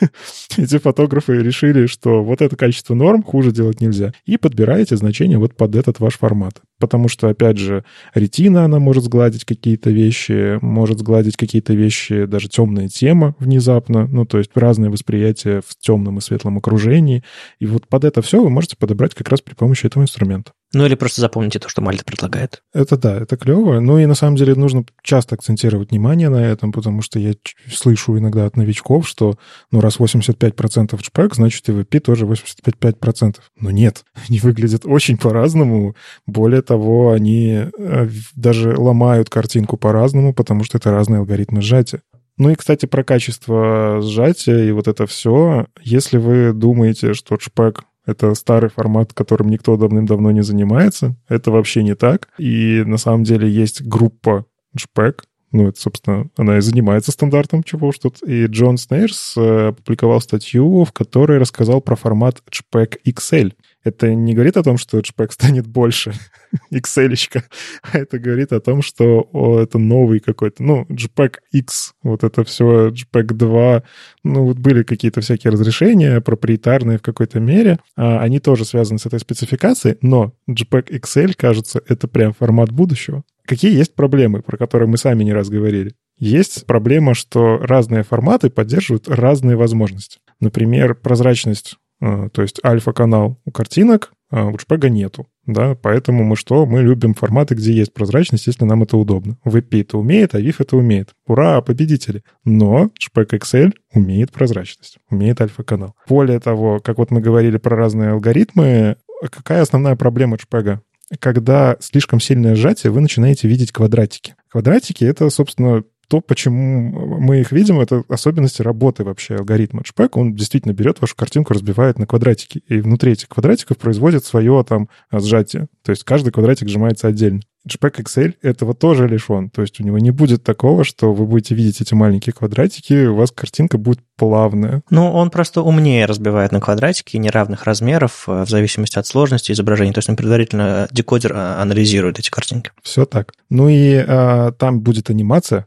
[0.57, 4.13] Эти фотографы решили, что вот это качество норм, хуже делать нельзя.
[4.25, 6.61] И подбираете значение вот под этот ваш формат.
[6.81, 12.49] Потому что, опять же, ретина, она может сгладить какие-то вещи, может сгладить какие-то вещи, даже
[12.49, 14.09] темная тема внезапно.
[14.09, 17.23] Ну, то есть разное восприятие в темном и светлом окружении.
[17.61, 20.53] И вот под это все вы можете подобрать как раз при помощи этого инструмента.
[20.75, 22.63] Ну или просто запомните то, что Мальта предлагает.
[22.73, 23.79] Это да, это клево.
[23.81, 27.35] Ну и на самом деле нужно часто акцентировать внимание на этом, потому что я
[27.71, 29.35] слышу иногда от новичков, что
[29.71, 33.37] ну раз 85% JPEG, значит и VP тоже 85%.
[33.61, 35.95] Но нет, они выглядят очень по-разному.
[36.27, 42.03] Более того, они э, даже ломают картинку по-разному, потому что это разные алгоритмы сжатия.
[42.39, 45.67] Ну и, кстати, про качество сжатия и вот это все.
[45.83, 51.17] Если вы думаете, что JPEG это старый формат, которым никто давным-давно не занимается.
[51.29, 52.29] Это вообще не так.
[52.39, 55.21] И на самом деле есть группа JPEG,
[55.53, 58.23] ну, это, собственно, она и занимается стандартом, чего уж тут.
[58.27, 63.53] И Джон Снейрс э, опубликовал статью, в которой рассказал про формат JPEG XL.
[63.85, 66.13] Это не говорит о том, что JPEG станет больше
[66.73, 67.43] XL,
[67.83, 72.45] а это говорит о том, что о, это новый какой-то, ну, JPEG X, вот это
[72.45, 73.83] все JPEG 2,
[74.25, 79.07] ну, вот были какие-то всякие разрешения проприетарные в какой-то мере, а они тоже связаны с
[79.07, 83.25] этой спецификацией, но JPEG XL, кажется, это прям формат будущего.
[83.45, 85.95] Какие есть проблемы, про которые мы сами не раз говорили?
[86.19, 90.21] Есть проблема, что разные форматы поддерживают разные возможности.
[90.39, 95.27] Например, прозрачность, то есть альфа-канал у картинок а у JPEG нету.
[95.45, 96.65] Да, поэтому мы что?
[96.65, 99.37] Мы любим форматы, где есть прозрачность, если нам это удобно.
[99.45, 101.11] WebP это умеет, а VIF это умеет.
[101.27, 102.23] Ура, победители!
[102.43, 105.95] Но JPEG XL умеет прозрачность, умеет альфа-канал.
[106.09, 108.97] Более того, как вот мы говорили про разные алгоритмы,
[109.31, 110.79] какая основная проблема JPEG?
[111.21, 114.35] Когда слишком сильное сжатие, вы начинаете видеть квадратики.
[114.49, 120.11] Квадратики— это, собственно, то, почему мы их видим, это особенности работы вообще алгоритма JPEG.
[120.13, 124.91] Он действительно берет вашу картинку, разбивает на квадратики, и внутри этих квадратиков производит свое там
[125.11, 125.69] сжатие.
[125.83, 127.41] То есть каждый квадратик сжимается отдельно.
[127.67, 129.49] JPEG XL этого тоже лишен.
[129.49, 133.15] То есть у него не будет такого, что вы будете видеть эти маленькие квадратики, у
[133.15, 134.83] вас картинка будет плавная.
[134.91, 139.93] Ну, он просто умнее разбивает на квадратики неравных размеров э, в зависимости от сложности изображения.
[139.93, 142.71] То есть он предварительно декодер а, анализирует эти картинки.
[142.83, 143.33] Все так.
[143.49, 145.67] Ну и а, там будет анимация,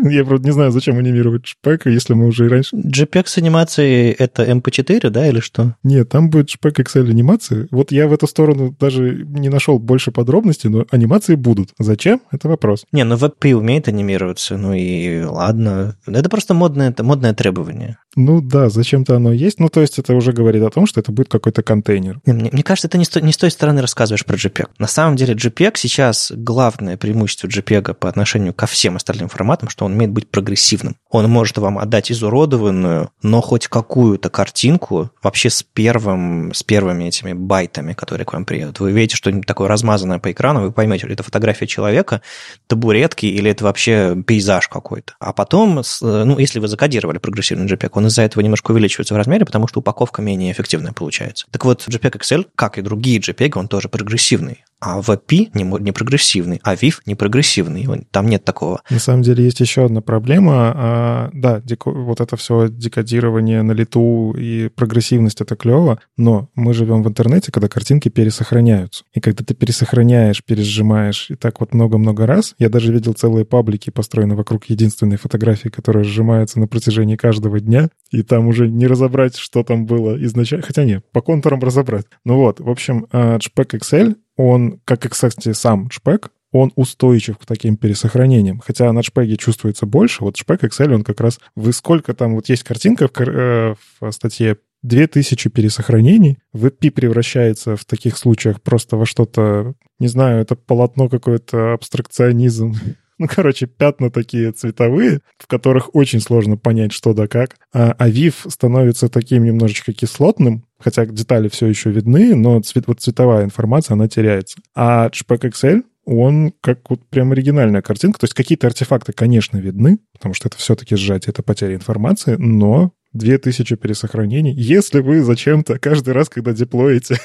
[0.10, 2.76] Я просто не знаю, зачем анимировать шпек, если мы уже и раньше...
[2.76, 5.76] JPEG с анимацией— это MP4, да, или что?
[5.82, 7.68] Нет, там будет шпек XL анимации.
[7.70, 11.70] Вот я в эту сторону даже не нашел больше подробностей, но анимации будут.
[11.78, 12.20] Зачем?
[12.30, 12.84] Это вопрос.
[12.92, 15.96] Не, ну WebP умеет анимироваться, ну и ладно.
[16.06, 17.98] Это просто модное, это модное требование.
[18.16, 19.60] Ну да, зачем-то оно есть.
[19.60, 22.20] Ну, то есть это уже говорит о том, что это будет какой-то контейнер.
[22.26, 24.68] Мне, мне кажется, ты не с, той, не с той стороны рассказываешь про JPEG.
[24.78, 29.84] На самом деле JPEG сейчас главное преимущество JPEG по отношению ко всем остальным форматам, что
[29.90, 30.96] он умеет быть прогрессивным.
[31.10, 37.32] Он может вам отдать изуродованную, но хоть какую-то картинку вообще с первым, с первыми этими
[37.32, 38.80] байтами, которые к вам приедут.
[38.80, 42.22] Вы видите что-нибудь такое размазанное по экрану, вы поймете, это фотография человека,
[42.66, 45.14] табуретки или это вообще пейзаж какой-то.
[45.18, 49.44] А потом, ну, если вы закодировали прогрессивный JPEG, он из-за этого немножко увеличивается в размере,
[49.44, 51.46] потому что упаковка менее эффективная получается.
[51.50, 54.64] Так вот, JPEG XL, как и другие JPEG, он тоже прогрессивный.
[54.80, 57.86] А VP не, не прогрессивный, а VIF не прогрессивный.
[58.10, 58.80] Там нет такого.
[58.88, 60.72] На самом деле есть еще одна проблема.
[60.74, 66.72] А, да, деко, вот это все декодирование на лету и прогрессивность— это клево, но мы
[66.72, 69.04] живем в интернете, когда картинки пересохраняются.
[69.12, 73.90] И когда ты пересохраняешь, пересжимаешь и так вот много-много раз, я даже видел целые паблики,
[73.90, 79.36] построенные вокруг единственной фотографии, которая сжимается на протяжении каждого дня, и там уже не разобрать,
[79.36, 80.64] что там было изначально.
[80.64, 82.06] Хотя нет, по контурам разобрать.
[82.24, 87.46] Ну вот, в общем, JPEG Excel он, как и, кстати, сам шпек, он устойчив к
[87.46, 88.60] таким пересохранениям.
[88.60, 91.38] Хотя на шпеге чувствуется больше, вот шпек Excel, он как раз...
[91.54, 92.34] Вы сколько там...
[92.34, 96.38] Вот есть картинка в, э, в статье 2000 пересохранений.
[96.54, 99.74] WebP превращается в таких случаях просто во что-то...
[99.98, 102.74] Не знаю, это полотно какой-то абстракционизм.
[103.20, 107.56] Ну, короче, пятна такие цветовые, в которых очень сложно понять, что да как.
[107.70, 113.02] А, а VIF становится таким немножечко кислотным, хотя детали все еще видны, но цвет, вот
[113.02, 114.56] цветовая информация, она теряется.
[114.74, 118.20] А JPEG XL, он как вот прям оригинальная картинка.
[118.20, 122.92] То есть какие-то артефакты, конечно, видны, потому что это все-таки сжатие, это потеря информации, но
[123.12, 124.52] 2000 пересохранений.
[124.52, 127.18] Если вы зачем-то каждый раз, когда деплоите,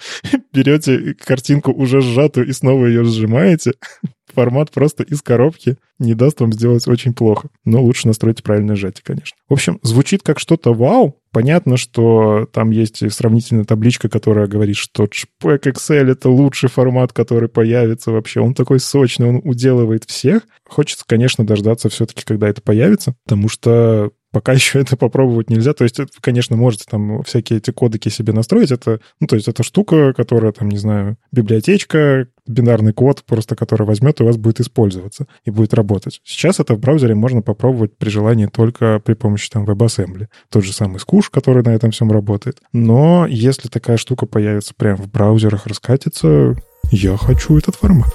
[0.52, 3.72] берете картинку уже сжатую и снова ее сжимаете,
[4.34, 7.48] формат просто из коробки не даст вам сделать очень плохо.
[7.64, 9.36] Но лучше настроить правильное сжатие, конечно.
[9.48, 11.16] В общем, звучит как что-то вау.
[11.32, 17.48] Понятно, что там есть сравнительная табличка, которая говорит, что JPEG Excel— это лучший формат, который
[17.48, 18.40] появится вообще.
[18.40, 20.42] Он такой сочный, он уделывает всех.
[20.66, 25.72] Хочется, конечно, дождаться все-таки, когда это появится, потому что пока еще это попробовать нельзя.
[25.72, 28.70] То есть, вы, конечно, можете там всякие эти кодеки себе настроить.
[28.70, 33.86] Это, ну, то есть, это штука, которая, там, не знаю, библиотечка, бинарный код, просто который
[33.86, 36.20] возьмет и у вас будет использоваться и будет работать.
[36.24, 40.26] Сейчас это в браузере можно попробовать при желании только при помощи там WebAssembly.
[40.50, 42.60] Тот же самый Squoosh, который на этом всем работает.
[42.72, 46.56] Но если такая штука появится прямо в браузерах, раскатится,
[46.90, 48.10] я хочу этот формат.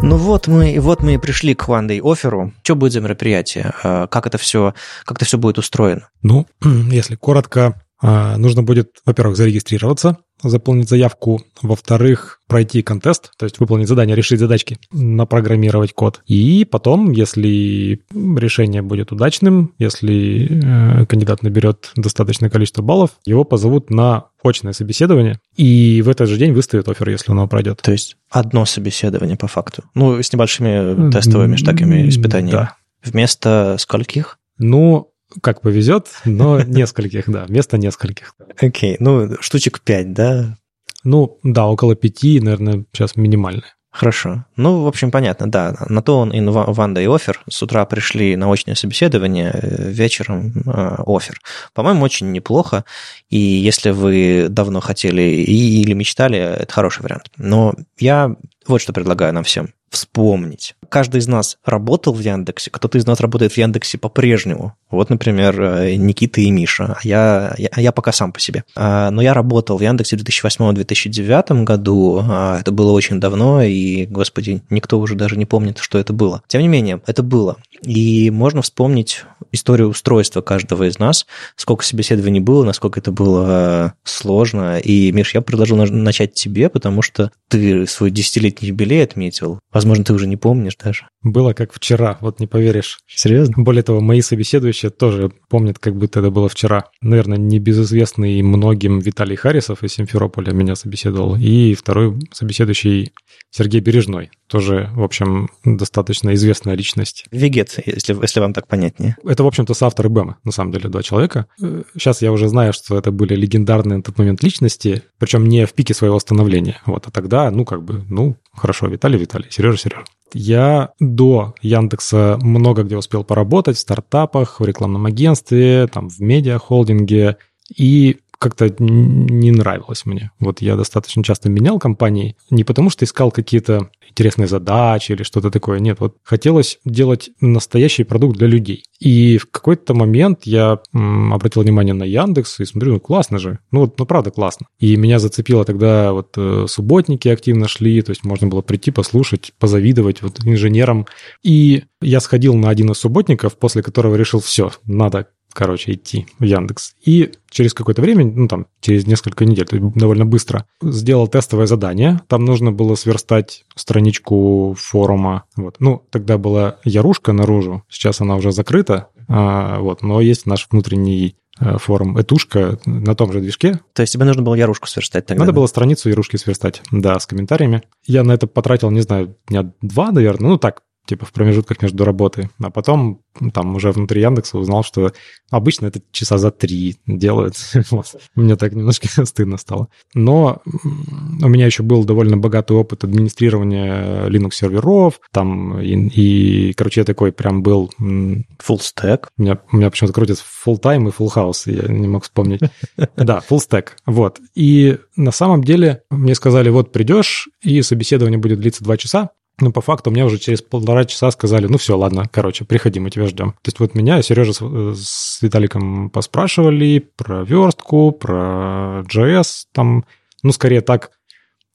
[0.00, 2.52] Ну вот мы, вот мы и пришли к One Day оферу.
[2.62, 3.72] Что будет за мероприятие?
[3.82, 6.08] А, как это все, как это все будет устроено?
[6.22, 13.88] Ну, если коротко, нужно будет, во-первых, зарегистрироваться, заполнить заявку, во-вторых, пройти контест, то есть выполнить
[13.88, 16.20] задание, решить задачки, напрограммировать код.
[16.26, 23.90] И потом, если решение будет удачным, если э, кандидат наберет достаточное количество баллов, его позовут
[23.90, 27.80] на очное собеседование, и в этот же день выставят офер, если оно пройдет.
[27.82, 29.84] То есть одно собеседование по факту.
[29.94, 32.52] Ну, с небольшими тестовыми такими испытаниями.
[32.52, 32.76] Да.
[33.04, 34.38] Вместо скольких?
[34.58, 35.10] Ну,
[35.42, 38.34] как повезет, но нескольких, да, вместо нескольких.
[38.60, 38.96] Окей, okay.
[39.00, 40.58] ну, штучек пять, да?
[41.04, 43.74] Ну, да, около пяти, наверное, сейчас минимальные.
[43.90, 44.44] Хорошо.
[44.56, 45.74] Ну, в общем, понятно, да.
[45.88, 47.42] На то он и Ванда и офер.
[47.48, 51.40] С утра пришли на очное собеседование, э, вечером э, офер.
[51.72, 52.84] По-моему, очень неплохо.
[53.30, 57.30] И если вы давно хотели и, или мечтали, это хороший вариант.
[57.38, 58.36] Но я
[58.68, 59.70] вот что предлагаю нам всем.
[59.90, 60.74] вспомнить.
[60.90, 64.74] Каждый из нас работал в Яндексе, кто-то из нас работает в Яндексе по-прежнему.
[64.90, 68.64] Вот, например, э, Никита и Миша, а я, я, я пока сам по себе.
[68.76, 74.04] А, но я работал в Яндексе в 2008-2009 году, а, это было очень давно, и,
[74.06, 76.42] господи, никто уже даже не помнит, что это было.
[76.48, 77.56] Тем не менее, это было.
[77.82, 81.26] И можно вспомнить историю устройства каждого из нас,
[81.56, 84.78] сколько собеседований было, насколько это было сложно.
[84.78, 89.60] И, Миш, я предложил начать тебе, потому что ты свой десятилетний юбилей отметил.
[89.72, 91.08] Возможно, ты уже не помнишь даже.
[91.22, 92.98] Было как вчера, вот не поверишь.
[93.06, 93.62] Серьезно?
[93.62, 96.84] Более того, мои собеседующие тоже помнят, как будто это было вчера.
[97.00, 101.36] Наверное, небезызвестный многим Виталий Харисов из Симферополя меня собеседовал.
[101.36, 103.12] И второй собеседующий
[103.50, 107.26] Сергей Бережной, тоже, в общем, достаточно известная личность.
[107.30, 109.16] Вегет, если, если вам так понятнее.
[109.24, 111.46] Это, в общем-то, соавторы БЭМа, на самом деле, два человека.
[111.92, 115.74] Сейчас я уже знаю, что это были легендарные на тот момент личности, причем не в
[115.74, 116.80] пике своего становления.
[116.86, 120.04] Вот, а тогда, ну, как бы, ну, хорошо, Виталий, Виталий, Сережа, Сережа.
[120.34, 127.36] Я до Яндекса много где успел поработать, в стартапах, в рекламном агентстве, там, в медиахолдинге.
[127.74, 130.30] И как-то не нравилось мне.
[130.38, 135.50] Вот я достаточно часто менял компании, не потому что искал какие-то интересные задачи или что-то
[135.50, 138.84] такое, нет, вот хотелось делать настоящий продукт для людей.
[139.00, 143.80] И в какой-то момент я обратил внимание на Яндекс и смотрю, ну классно же, ну
[143.80, 144.66] вот, ну правда классно.
[144.78, 149.52] И меня зацепило тогда вот э, субботники активно шли, то есть можно было прийти, послушать,
[149.58, 151.06] позавидовать вот инженерам.
[151.42, 155.28] И я сходил на один из субботников, после которого решил, все, надо
[155.58, 156.94] короче, идти в Яндекс.
[157.04, 161.66] И через какое-то время, ну там, через несколько недель, то есть довольно быстро, сделал тестовое
[161.66, 162.20] задание.
[162.28, 165.46] Там нужно было сверстать страничку форума.
[165.56, 165.74] Вот.
[165.80, 171.34] Ну, тогда была Ярушка наружу, сейчас она уже закрыта, а, вот, но есть наш внутренний
[171.58, 173.80] э, форум Этушка на том же движке.
[173.94, 175.40] То есть тебе нужно было Ярушку сверстать тогда?
[175.40, 175.56] Надо да?
[175.56, 177.82] было страницу Ярушки сверстать, да, с комментариями.
[178.06, 182.04] Я на это потратил, не знаю, дня два, наверное, ну так, типа в промежутках между
[182.04, 182.50] работой.
[182.62, 183.22] А потом
[183.54, 185.12] там уже внутри Яндекса узнал, что
[185.50, 187.54] обычно это часа за три делают.
[187.90, 188.14] вот.
[188.34, 189.88] Мне так немножко стыдно стало.
[190.14, 195.20] Но у меня еще был довольно богатый опыт администрирования Linux-серверов.
[195.32, 197.90] Там и, и, короче, я такой прям был...
[197.98, 199.28] Full stack?
[199.38, 201.62] У меня, у меня почему-то крутится full time и full house.
[201.66, 202.60] Я не мог вспомнить.
[203.16, 203.88] да, full stack.
[204.04, 204.40] Вот.
[204.54, 209.30] И на самом деле мне сказали, вот придешь, и собеседование будет длиться два часа.
[209.60, 213.10] Ну, по факту мне уже через полтора часа сказали, ну все, ладно, короче, приходи, мы
[213.10, 213.52] тебя ждем.
[213.52, 220.04] То есть вот меня Сережа с, с Виталиком поспрашивали про верстку, про JS, там,
[220.44, 221.10] ну, скорее так,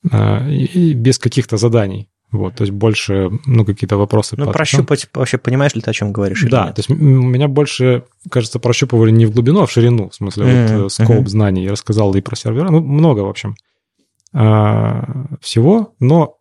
[0.09, 2.09] э, и без каких-то заданий.
[2.31, 4.35] Вот, то есть больше, ну, какие-то вопросы.
[4.37, 6.43] Ну, прощупать, вообще понимаешь ли ты, о чем говоришь?
[6.49, 10.45] Да, то есть меня больше, кажется, прощупывали не в глубину, а в ширину, в смысле,
[10.45, 10.81] mm-hmm.
[10.83, 11.27] вот скоп mm-hmm.
[11.27, 11.63] знаний.
[11.63, 13.55] Я рассказал и про сервера, ну, много, в общем,
[14.33, 16.37] а, всего, но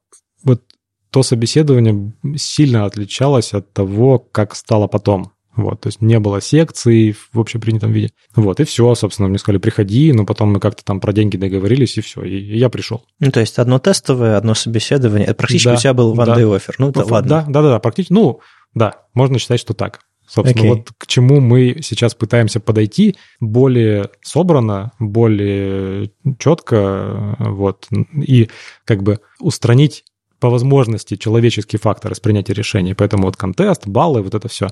[1.13, 5.33] то собеседование сильно отличалось от того, как стало потом.
[5.55, 8.13] Вот, то есть не было секций в общепринятом виде.
[8.35, 11.99] Вот, и все, собственно, мне сказали, приходи, но потом мы как-то там про деньги договорились,
[11.99, 13.05] и все, и, и я пришел.
[13.21, 16.41] Ну, то есть одно тестовое, одно собеседование, практически да, у тебя был one да.
[16.41, 17.29] day offer, ну, да, ладно.
[17.29, 18.41] Да, да, да, практически, ну,
[18.73, 20.01] да, можно считать, что так.
[20.27, 20.69] Собственно, okay.
[20.69, 28.49] вот к чему мы сейчас пытаемся подойти более собрано, более четко, вот, и
[28.87, 30.05] как бы устранить
[30.43, 32.95] по возможности человеческий фактор из принятия решений.
[32.95, 34.71] Поэтому вот контест, баллы, вот это все.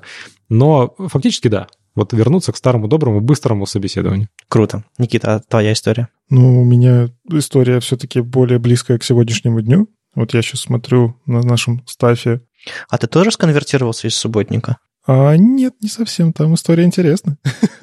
[0.49, 1.68] Но фактически да.
[1.95, 4.29] Вот вернуться к старому доброму быстрому собеседованию.
[4.49, 4.83] Круто.
[4.99, 6.09] Никита, а твоя история?
[6.29, 9.87] Ну, у меня история все-таки более близкая к сегодняшнему дню.
[10.16, 12.41] Вот я сейчас смотрю на нашем стафе.
[12.89, 14.79] А ты тоже сконвертировался из субботника?
[15.07, 16.32] А, нет, не совсем.
[16.32, 17.38] Там история интересная.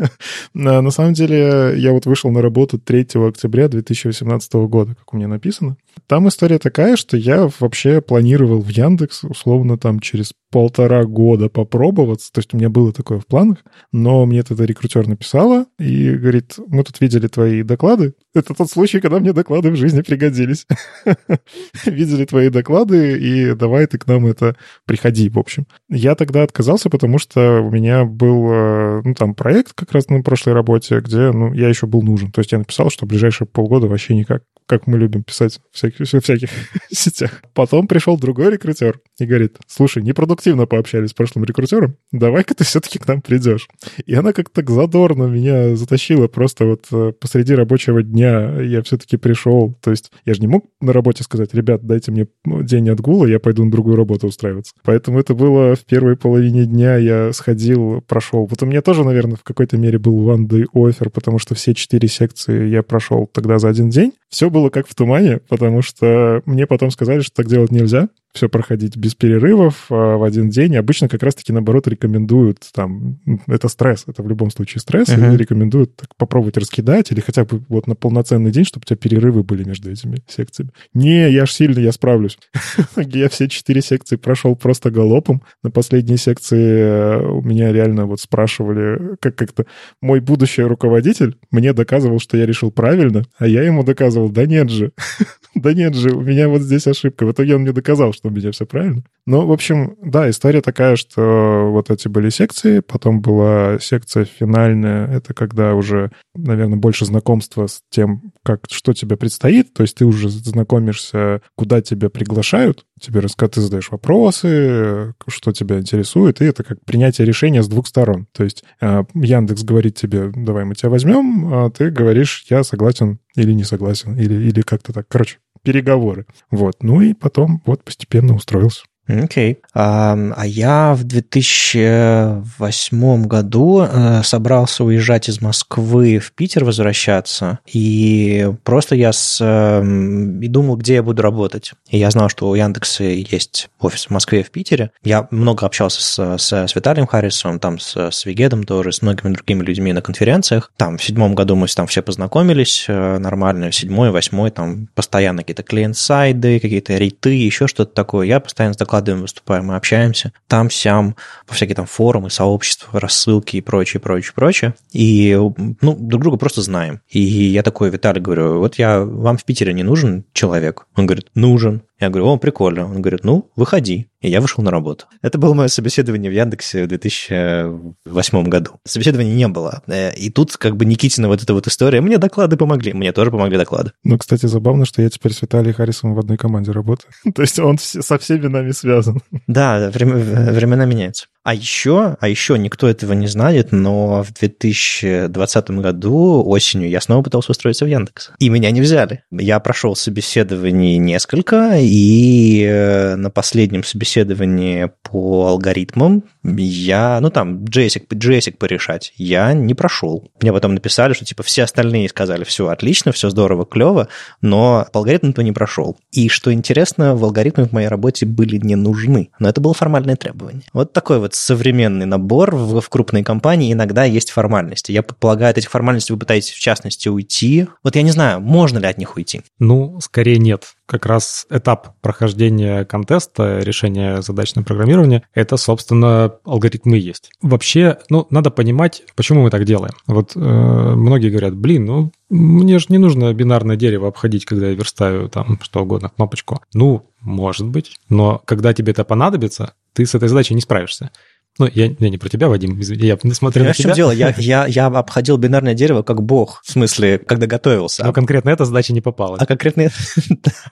[0.53, 5.27] на самом деле, я вот вышел на работу 3 октября 2018 года, как у меня
[5.27, 5.77] написано.
[6.05, 12.31] Там история такая, что я вообще планировал в Яндекс, условно, там через полтора года попробоваться.
[12.31, 13.57] То есть у меня было такое в планах,
[13.91, 18.13] но мне тогда рекрутер написала и говорит, мы тут видели твои доклады.
[18.37, 20.67] Это тот случай, когда мне доклады в жизни пригодились.
[21.85, 25.65] Видели твои доклады, и давай ты к нам это приходи, в общем.
[25.89, 30.21] Я тогда отказался, потому что у меня был, э, ну, там, проект как раз на
[30.21, 32.31] прошлой работе, где, ну, я еще был нужен.
[32.31, 36.05] То есть я написал, что ближайшие полгода вообще никак как мы любим писать в всяких,
[36.07, 36.49] в всяких
[36.91, 37.41] сетях.
[37.53, 42.99] Потом пришел другой рекрутер и говорит, слушай, непродуктивно пообщались с прошлым рекрутером, давай-ка ты все-таки
[42.99, 43.67] к нам придешь.
[44.05, 49.17] И она как-то так задорно меня затащила просто вот э, посреди рабочего дня я все-таки
[49.17, 49.75] пришел.
[49.81, 53.39] То есть я же не мог на работе сказать, ребят, дайте мне день отгула, я
[53.39, 54.73] пойду на другую работу устраиваться.
[54.83, 58.45] Поэтому это было в первой половине дня я сходил, прошел.
[58.45, 61.73] Вот у меня тоже, наверное, в какой-то мере был one day offer, потому что все
[61.73, 64.13] четыре секции я прошел тогда за один день.
[64.29, 68.09] Все было как в тумане, потому что мне потом сказали, что так делать нельзя.
[68.33, 70.73] Все проходить без перерывов а, в один день.
[70.73, 73.19] И обычно как раз-таки, наоборот, рекомендуют там...
[73.47, 75.09] Это стресс, это в любом случае стресс.
[75.09, 75.33] Uh-huh.
[75.33, 78.97] И рекомендуют так, попробовать раскидать или хотя бы вот на полноценный день, чтобы у тебя
[78.97, 80.71] перерывы были между этими секциями.
[80.93, 82.37] Не, я ж сильно, я справлюсь.
[82.97, 85.41] Я все четыре секции прошел просто галопом.
[85.63, 89.65] На последней секции э, у меня реально вот спрашивали, как как-то
[90.01, 94.69] мой будущий руководитель мне доказывал, что я решил правильно, а я ему доказывал, да нет
[94.69, 94.91] же,
[95.55, 97.25] да нет же, у меня вот здесь ошибка.
[97.25, 99.03] В итоге он мне доказал, что у меня все правильно.
[99.25, 105.07] Ну, в общем, да, история такая, что вот эти были секции, потом была секция финальная,
[105.07, 110.05] это когда уже, наверное, больше знакомства с тем, как, что тебе предстоит, то есть ты
[110.05, 116.63] уже знакомишься, куда тебя приглашают, тебе рассказывают, ты задаешь вопросы, что тебя интересует, и это
[116.63, 118.27] как принятие решения с двух сторон.
[118.31, 123.19] То есть э, Яндекс говорит тебе, давай мы тебя возьмем, а ты говоришь, я согласен
[123.35, 125.07] или не согласен, или, или как-то так.
[125.07, 125.37] Короче,
[125.67, 126.25] переговоры.
[126.49, 126.81] Вот.
[126.81, 128.85] Ну и потом вот постепенно устроился.
[129.07, 129.53] Окей.
[129.53, 129.57] Okay.
[129.73, 138.93] А, я в 2008 году э, собрался уезжать из Москвы в Питер, возвращаться, и просто
[138.95, 141.73] я с, эм, и думал, где я буду работать.
[141.89, 144.91] И я знал, что у Яндекса есть офис в Москве и в Питере.
[145.03, 149.33] Я много общался с, с, с Виталием Харрисом, там с, с Вегедом тоже, с многими
[149.33, 150.71] другими людьми на конференциях.
[150.75, 155.63] Там в седьмом году мы там все познакомились э, нормально, седьмой, восьмой, там постоянно какие-то
[155.63, 158.27] клиент-сайды, какие-то рейты, еще что-то такое.
[158.27, 163.61] Я постоянно с докладами выступаю, мы общаемся там-сям, по всякие там форумы, сообщества, рассылки и
[163.61, 164.75] прочее, прочее, прочее.
[164.91, 165.37] И,
[165.81, 167.01] ну, друг друга просто знаем.
[167.09, 170.87] И я такой Виталий говорю, вот я, вам в Питере не нужен человек?
[170.95, 171.83] Он говорит, нужен.
[171.99, 172.85] Я говорю, о, прикольно.
[172.85, 174.07] Он говорит, ну, выходи.
[174.21, 175.05] И я вышел на работу.
[175.21, 178.71] Это было мое собеседование в Яндексе в 2008 году.
[178.83, 179.81] Собеседования не было.
[179.87, 182.01] Э, и тут как бы Никитина вот эта вот история.
[182.01, 182.93] Мне доклады помогли.
[182.93, 183.91] Мне тоже помогли доклады.
[184.03, 187.11] Ну, кстати, забавно, что я теперь с Виталием Харрисом в одной команде работаю.
[187.35, 189.21] То есть он со всеми нами связан.
[189.47, 191.27] Да, времена меняются.
[191.47, 197.21] А еще, а еще никто этого не знает, но в 2020 году осенью я снова
[197.21, 198.31] пытался устроиться в Яндекс.
[198.37, 199.23] И меня не взяли.
[199.31, 208.09] Я прошел собеседований несколько, и э, на последнем собеседовании по алгоритмам я, ну там, JSIC,
[208.09, 210.29] JSIC порешать, я не прошел.
[210.41, 214.09] Мне потом написали, что типа все остальные сказали, все отлично, все здорово, клево,
[214.41, 215.95] но по алгоритмам-то не прошел.
[216.11, 220.17] И что интересно, в алгоритмы в моей работе были не нужны, но это было формальное
[220.17, 220.63] требование.
[220.73, 224.91] Вот такой вот современный набор в, в крупной компании иногда есть формальности.
[224.91, 227.67] Я предполагаю, от этих формальностей вы пытаетесь, в частности, уйти.
[227.83, 229.41] Вот я не знаю, можно ли от них уйти?
[229.59, 230.75] Ну, скорее нет.
[230.85, 237.29] Как раз этап прохождения контеста, решения задач на программирование, это, собственно, алгоритмы есть.
[237.41, 239.93] Вообще, ну, надо понимать, почему мы так делаем.
[240.07, 244.75] Вот э, многие говорят, блин, ну, мне же не нужно бинарное дерево обходить, когда я
[244.75, 246.61] верстаю там что угодно, кнопочку.
[246.73, 251.09] Ну, может быть, но когда тебе это понадобится, ты с этой задачей не справишься.
[251.57, 253.93] Ну, я, я не про тебя, Вадим, извини, я смотрю Понимаешь, на тебя.
[253.93, 254.11] в чем дело?
[254.11, 258.05] Я, я, я обходил бинарное дерево как бог, в смысле, когда готовился.
[258.05, 259.37] Но конкретно эта задача не попала.
[259.39, 259.89] А конкретно...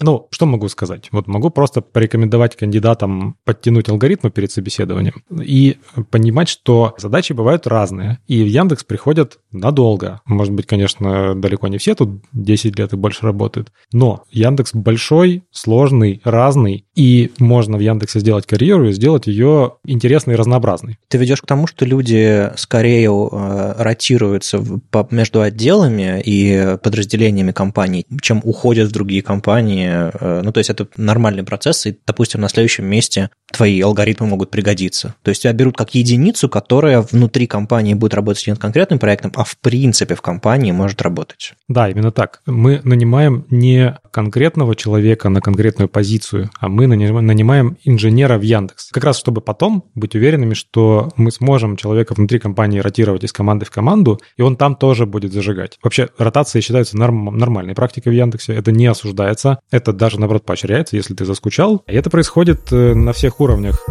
[0.00, 1.08] Ну, что могу сказать?
[1.10, 5.78] Вот могу просто порекомендовать кандидатам подтянуть алгоритмы перед собеседованием и
[6.10, 8.18] понимать, что задачи бывают разные.
[8.26, 10.20] И в Яндекс приходят надолго.
[10.24, 13.72] Может быть, конечно, далеко не все тут 10 лет и больше работают.
[13.92, 16.84] Но Яндекс большой, сложный, разный.
[16.94, 20.98] И можно в Яндексе сделать карьеру и сделать ее интересный и разнообразный.
[21.08, 24.62] Ты ведешь к тому, что люди скорее э, ротируются
[25.10, 29.87] между отделами и подразделениями компаний, чем уходят в другие компании.
[29.88, 34.50] Э, ну, то есть это нормальный процесс, и, допустим, на следующем месте твои алгоритмы могут
[34.50, 35.14] пригодиться.
[35.22, 39.32] То есть тебя берут как единицу, которая внутри компании будет работать не над конкретным проектом,
[39.36, 41.54] а в принципе в компании может работать.
[41.68, 42.42] Да, именно так.
[42.46, 48.90] Мы нанимаем не конкретного человека на конкретную позицию, а мы нанимаем инженера в Яндекс.
[48.90, 53.66] Как раз чтобы потом быть уверенными, что мы сможем человека внутри компании ротировать из команды
[53.66, 55.78] в команду, и он там тоже будет зажигать.
[55.82, 58.54] Вообще, ротация считается норм, нормальной практикой в Яндексе.
[58.54, 59.58] Это не осуждается.
[59.78, 61.84] Это даже, наоборот, поощряется, если ты заскучал.
[61.86, 63.86] И это происходит э, на всех уровнях.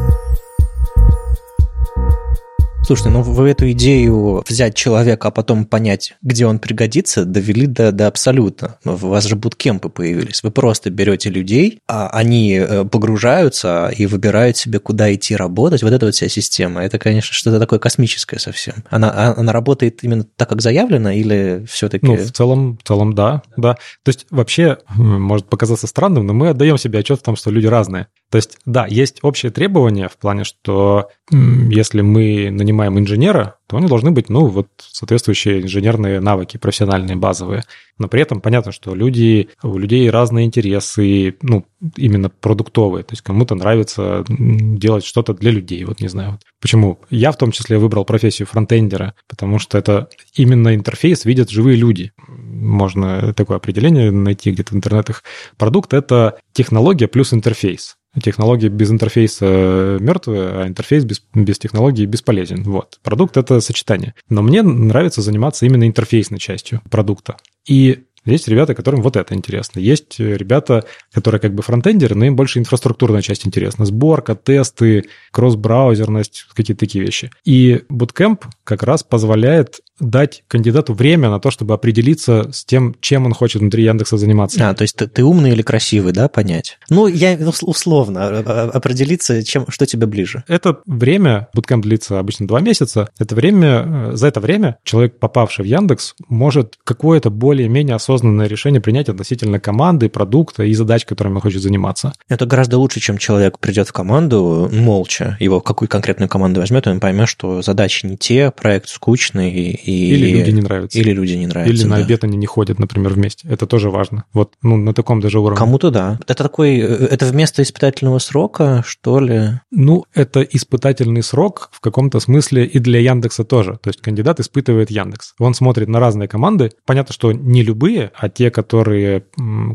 [2.88, 7.92] Слушайте, ну вы эту идею взять человека, а потом понять, где он пригодится, довели до,
[7.92, 8.78] до абсолютно.
[8.86, 10.42] У вас же буткемпы появились.
[10.42, 15.84] Вы просто берете людей, а они э, погружаются и выбирают себе, куда идти работать.
[15.84, 16.82] Вот эта вот вся система.
[16.82, 18.76] Это, конечно, что-то такое космическое совсем.
[18.90, 22.06] Она, а, она работает именно так, как заявлено, или все-таки...
[22.06, 23.74] Ну, в целом, в целом, да, да.
[24.04, 27.68] То есть вообще, может показаться странным, но мы отдаем себе отчет в том, что люди
[27.68, 28.08] разные.
[28.30, 33.88] То есть, да, есть общее требование в плане, что если мы нанимаем инженера, то они
[33.88, 37.64] должны быть, ну, вот соответствующие инженерные навыки, профессиональные, базовые.
[37.98, 41.66] Но при этом понятно, что люди, у людей разные интересы, ну,
[41.96, 43.04] именно продуктовые.
[43.04, 46.32] То есть кому-то нравится делать что-то для людей, вот не знаю.
[46.32, 46.42] Вот.
[46.62, 47.00] Почему?
[47.10, 52.12] Я в том числе выбрал профессию фронтендера, потому что это именно интерфейс видят живые люди.
[52.28, 55.24] Можно такое определение найти где-то в интернетах.
[55.58, 62.64] Продукт— это технология плюс интерфейс технология без интерфейса мертвая, а интерфейс без, без технологии бесполезен.
[62.64, 63.00] Вот.
[63.04, 64.14] Продукт— это сочетание.
[64.30, 67.38] Но мне нравится заниматься именно интерфейсной частью продукта.
[67.68, 69.80] И есть ребята, которым вот это интересно.
[69.80, 73.86] Есть ребята, которые как бы фронтендеры, но им больше инфраструктурная часть интересна.
[73.86, 77.32] Сборка, тесты, кросс-браузерность, какие-то такие вещи.
[77.46, 83.26] И Bootcamp как раз позволяет дать кандидату время на то, чтобы определиться с тем, чем
[83.26, 84.70] он хочет внутри Яндекса заниматься.
[84.70, 86.78] А, то есть ты, ты умный или красивый, да, понять?
[86.90, 90.44] Ну, я условно а, а, определиться, чем, что тебе ближе.
[90.48, 95.66] Это время, буткемп длится обычно два месяца, это время, э, за это время человек, попавший
[95.66, 101.42] в Яндекс, может какое-то более-менее осознанное решение принять относительно команды, продукта и задач, которыми он
[101.42, 102.14] хочет заниматься.
[102.30, 107.00] Это гораздо лучше, чем человек придет в команду молча, его какую конкретную команду возьмет, он
[107.00, 109.87] поймет, что задачи не те, проект скучный, и...
[109.92, 111.00] Или люди не нравятся.
[111.00, 111.74] Или люди не нравятся.
[111.74, 111.90] Или да.
[111.90, 113.48] на обед они не ходят, например, вместе.
[113.48, 114.26] Это тоже важно.
[114.34, 115.58] Вот ну, на таком даже уровне.
[115.58, 116.20] Кому-то да.
[116.28, 116.78] Это такой...
[116.78, 119.60] Это вместо испытательного срока, что ли?
[119.72, 123.80] Ну, это испытательный срок в каком-то смысле и для Яндекса тоже.
[123.82, 125.34] То есть кандидат испытывает Яндекс.
[125.40, 126.72] Он смотрит на разные команды.
[126.86, 129.24] Понятно, что не любые, а те, которые,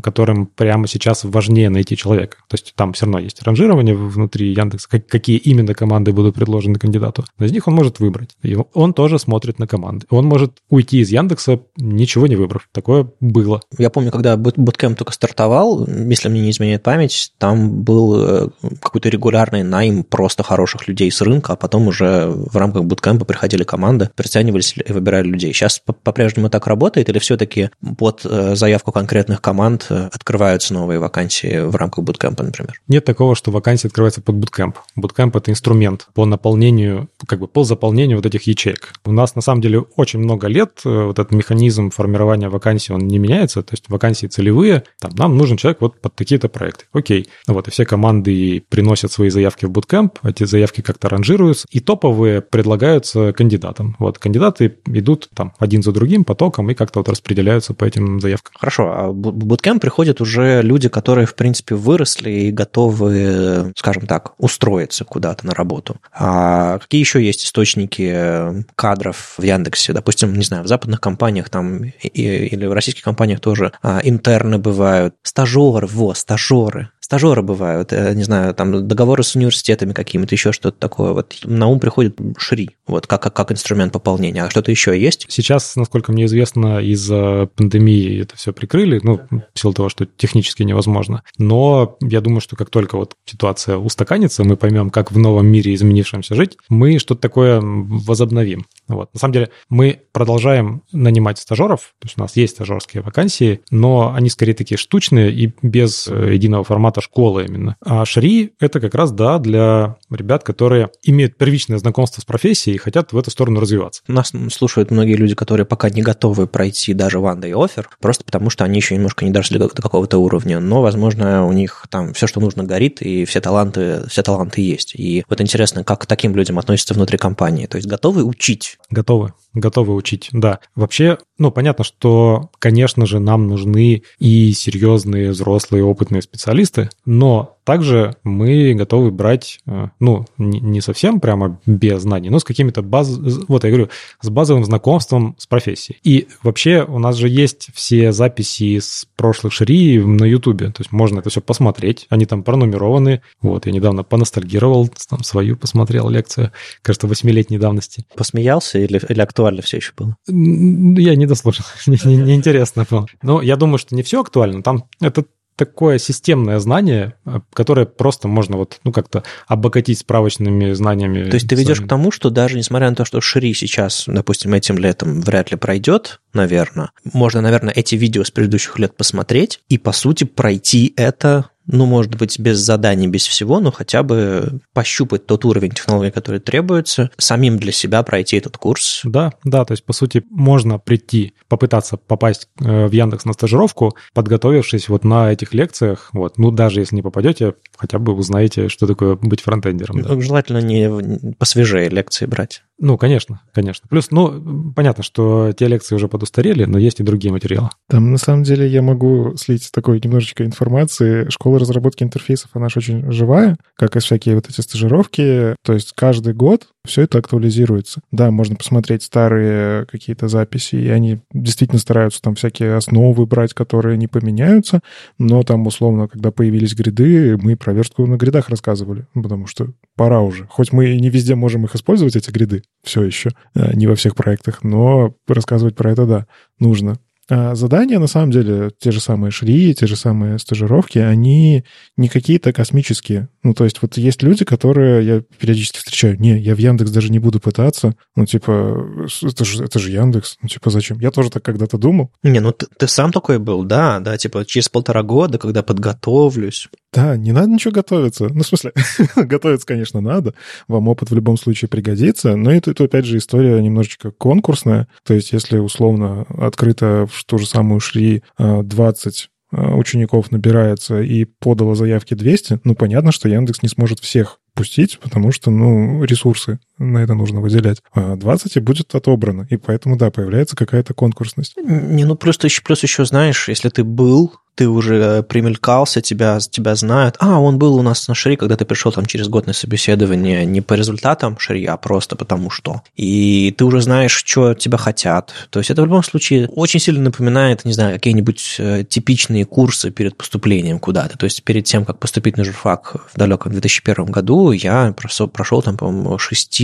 [0.01, 2.37] которым прямо сейчас важнее найти человека.
[2.47, 7.25] То есть там все равно есть ранжирование внутри Яндекса, какие именно команды будут предложены кандидату.
[7.37, 8.35] Но из них он может выбрать.
[8.43, 10.02] И он тоже смотрит на команды.
[10.09, 12.67] Он может уйти из Яндекса, ничего не выбрав.
[12.71, 13.61] Такое было.
[13.77, 18.49] Я помню, когда Bootcamp только стартовал, если мне не изменяет память, там был э,
[18.81, 23.63] какой-то регулярный найм просто хороших людей с рынка, а потом уже в рамках Bootcamp приходили
[23.63, 25.53] команды, приценивались и выбирали людей.
[25.53, 31.59] Сейчас по-прежнему так работает или все-таки под э, заявку конкретных команд э, открываются новые вакансии
[31.59, 32.79] в рамках Bootcamp, например?
[32.87, 34.75] Нет такого, что вакансии открываются под Bootcamp.
[34.97, 38.93] Bootcamp– это инструмент по наполнению, как бы по заполнению вот этих ячеек.
[39.05, 43.07] У нас на самом деле очень много лет э, вот этот механизм формирования вакансий, он
[43.07, 46.85] не меняется, то есть вакансии целевые, там, нам нужен человек вот под такие-то проекты.
[46.93, 47.27] Окей.
[47.47, 52.41] Вот, и все команды приносят свои заявки в Bootcamp, эти заявки как-то ранжируются, и топовые
[52.41, 53.95] предлагаются кандидатам.
[53.99, 58.53] Вот, кандидаты идут там один за другим потоком и как-то вот распределяются по этим заявкам.
[58.57, 64.33] Хорошо, а в Bootcamp приходят уже люди, которые, в принципе, выросли и готовы, скажем так,
[64.37, 65.97] устроиться куда-то на работу.
[66.13, 69.82] А какие еще есть источники кадров в Яндексе?
[69.83, 73.99] Яндексе, допустим, не знаю, в западных компаниях там и, или в российских компаниях тоже а,
[74.03, 80.33] интерны бывают, стажеры, во, стажеры, стажеры бывают, э, не знаю, там договоры с университетами какими-то,
[80.33, 81.11] еще что-то такое.
[81.11, 84.43] Вот на ум приходит Шри, вот как, как, как инструмент пополнения.
[84.43, 85.25] А что-то еще есть?
[85.27, 89.19] Сейчас, насколько мне известно, из-за пандемии это все прикрыли, ну,
[89.53, 91.23] в силу того, что технически невозможно.
[91.37, 95.73] Но я думаю, что как только вот ситуация устаканится, мы поймем, как в новом мире
[95.73, 98.65] изменившемся жить, мы что-то такое возобновим.
[98.87, 99.13] Вот.
[99.13, 104.13] На самом деле мы продолжаем нанимать стажеров, то есть у нас есть стажерские вакансии, но
[104.15, 107.75] они скорее такие штучные и без э, единого формата формата школы именно.
[107.81, 112.79] А Шри— это как раз, да, для ребят, которые имеют первичное знакомство с профессией и
[112.79, 114.01] хотят в эту сторону развиваться.
[114.07, 118.49] Нас слушают многие люди, которые пока не готовы пройти даже Ванда и Офер, просто потому
[118.49, 122.27] что они еще немножко не доросли до какого-то уровня, но, возможно, у них там все,
[122.27, 124.95] что нужно, горит, и все таланты, все таланты есть.
[124.95, 127.65] И вот интересно, как к таким людям относятся внутри компании.
[127.65, 128.77] То есть готовы учить?
[128.89, 130.59] Готовы готовы учить, да.
[130.75, 138.15] Вообще, ну, понятно, что, конечно же, нам нужны и серьезные, взрослые, опытные специалисты, но также
[138.23, 143.09] мы готовы брать, э, ну, не совсем прямо без знаний, но с какими-то баз...
[143.47, 143.89] Вот я говорю,
[144.21, 145.99] с базовым знакомством с профессией.
[146.03, 150.91] И вообще у нас же есть все записи с прошлых шри на Ютубе, то есть
[150.91, 153.21] можно это все посмотреть, они там пронумерованы.
[153.41, 156.51] Вот, я недавно поностальгировал, там свою посмотрел лекцию,
[156.81, 158.05] кажется, восьмилетней давности.
[158.15, 160.17] Посмеялся или, или актуально все еще было?
[160.27, 163.07] Я не дослушал, неинтересно не, не было.
[163.21, 165.25] Но я думаю, что не все актуально, там это
[165.55, 171.29] такое системное знание, э, которое просто можно вот, ну, как-то обогатить справочными знаниями.
[171.29, 174.53] То есть ты ведешь к тому, что даже несмотря на то, что Шри сейчас, допустим,
[174.53, 179.77] этим летом вряд ли пройдет, наверное, можно, наверное, эти видео с предыдущих лет посмотреть и,
[179.77, 185.25] по сути, пройти это ну, может быть, без заданий, без всего, но хотя бы пощупать
[185.25, 189.01] тот уровень технологий, который требуется, самим для себя пройти этот курс.
[189.03, 193.95] Да, да, то есть, по сути, можно прийти, попытаться попасть э, в Яндекс на стажировку,
[194.13, 198.87] подготовившись вот на этих лекциях, вот, ну, даже если не попадете, хотя бы узнаете, что
[198.87, 200.01] такое быть фронтендером.
[200.01, 200.19] Да.
[200.19, 202.63] Желательно не посвежее лекции брать.
[202.79, 203.87] Ну, конечно, конечно.
[203.89, 207.69] Плюс, ну, понятно, что те лекции уже подустарели, но есть и другие материалы.
[207.87, 211.29] Там, на самом деле, я могу слить такой немножечко информации.
[211.29, 215.55] Школа разработки интерфейсов, она же очень живая, как и всякие вот эти стажировки.
[215.63, 218.01] То есть каждый год все это актуализируется.
[218.11, 223.97] Да, можно посмотреть старые какие-то записи, и они действительно стараются там всякие основы брать, которые
[223.97, 224.81] не поменяются,
[225.17, 230.21] но там, условно, когда появились гриды, мы про верстку на гридах рассказывали, потому что пора
[230.21, 230.47] уже.
[230.49, 234.15] Хоть мы не везде можем их использовать, эти гриды, все еще, э, не во всех
[234.15, 236.27] проектах, но рассказывать про это, да,
[236.59, 236.97] нужно.
[237.29, 241.63] А задания, на самом деле, те же самые шри, те же самые стажировки, они
[241.95, 243.29] не какие-то космические.
[243.43, 246.19] Ну, то есть вот есть люди, которые я периодически встречаю.
[246.19, 247.95] Не, я в Яндекс даже не буду пытаться.
[248.17, 250.35] Ну, типа, это же, это же Яндекс.
[250.41, 250.99] Ну, типа, зачем?
[250.99, 252.11] Я тоже так когда-то думал.
[252.23, 256.67] Не, ну ты, ты сам такой был, да, да, типа, через полтора года, когда подготовлюсь.
[256.93, 258.29] Да, не надо ничего готовиться.
[258.29, 258.73] Ну, в смысле,
[259.15, 260.33] готовиться, конечно, надо.
[260.67, 262.35] Вам опыт в любом случае пригодится.
[262.35, 264.87] Но это, это, опять же, история немножечко конкурсная.
[265.03, 271.25] То есть, если условно открыто в ту же самую шри 20 Э, учеников набирается и
[271.25, 276.59] подало заявки 200, ну, понятно, что Яндекс не сможет всех пустить, потому что, ну, ресурсы
[276.83, 277.81] на это нужно выделять.
[277.93, 279.47] А 20 и будет отобрано.
[279.49, 281.55] И поэтому, да, появляется какая-то конкурсность.
[281.57, 286.39] Не, ну, просто еще, плюс еще, знаешь, если ты был ты уже э, примелькался, тебя,
[286.39, 287.15] тебя знают.
[287.19, 290.45] А, он был у нас на шри, когда ты пришел там через год на собеседование
[290.45, 292.81] не по результатам шри, а просто потому что.
[292.95, 295.33] И ты уже знаешь, что тебя хотят.
[295.49, 299.91] То есть это в любом случае очень сильно напоминает, не знаю, какие-нибудь э, типичные курсы
[299.91, 301.17] перед поступлением куда-то.
[301.17, 305.61] То есть перед тем, как поступить на журфак в далеком 2001 году, я прошел, прошел
[305.61, 306.13] там, по-моему,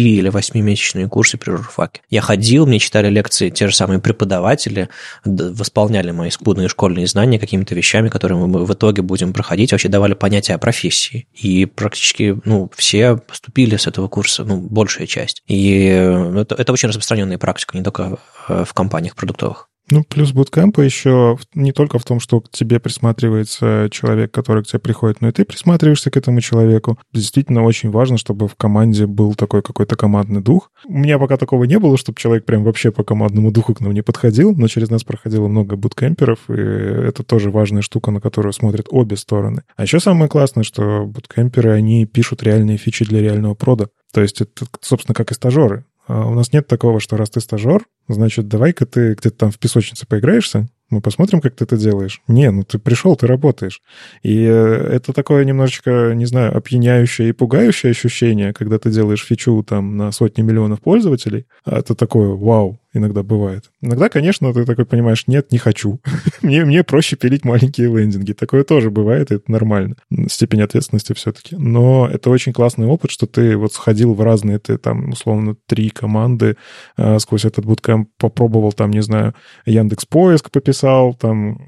[0.10, 2.02] 6 или 8-месячные курсы при журфаке.
[2.10, 4.90] Я ходил, мне читали лекции те же самые преподаватели,
[5.26, 10.14] восполняли мои скудные школьные знания какими-то вещами, которые мы в итоге будем проходить, вообще давали
[10.14, 11.28] понятие о профессии.
[11.34, 15.44] И практически ну, все поступили с этого курса, ну, большая часть.
[15.48, 19.70] И это, это очень распространенная практика, не только э, в компаниях продуктовых.
[19.92, 24.68] Ну, плюс буткемпа еще не только в том, что к тебе присматривается человек, который к
[24.68, 27.00] тебе приходит, но и ты присматриваешься к этому человеку.
[27.14, 30.72] Действительно очень важно, чтобы в команде был такой какой-то командный дух.
[30.86, 33.94] У меня пока такого не было, чтобы человек прям вообще по командному духу к нам
[33.94, 38.54] не подходил, но через нас проходило много буткемперов, и это тоже важная штука, на которую
[38.54, 39.64] смотрят обе стороны.
[39.76, 43.90] А еще самое классное, что буткемперы, они пишут реальные фичи для реального прода.
[44.14, 45.86] То есть это, собственно, как и стажеры.
[46.10, 49.60] А у нас нет такого, что раз ты стажер, значит, давай-ка ты где-то там в
[49.60, 52.22] песочнице поиграешься, мы посмотрим, как ты это делаешь.
[52.28, 53.84] Не, ну ты пришел, ты работаешь.
[54.24, 59.64] И э, это такое немножечко, не знаю, опьяняющее и пугающее ощущение, когда ты делаешь фичу
[59.64, 61.46] там на сотни миллионов пользователей.
[61.64, 63.72] А это такое, вау, иногда бывает.
[63.82, 66.00] Иногда, конечно, ты такой понимаешь, нет, не хочу.
[66.42, 68.34] мне, мне проще пилить маленькие лендинги.
[68.34, 69.96] Такое тоже бывает, и это нормально.
[70.28, 71.56] Степень ответственности все-таки.
[71.56, 75.90] Но это очень классный опыт, что ты вот сходил в разные, ты там, условно, три
[75.90, 76.58] команды
[76.98, 79.34] э, сквозь этот буткэмп попробовал там, не знаю,
[79.66, 81.60] Яндекс Поиск пописал, там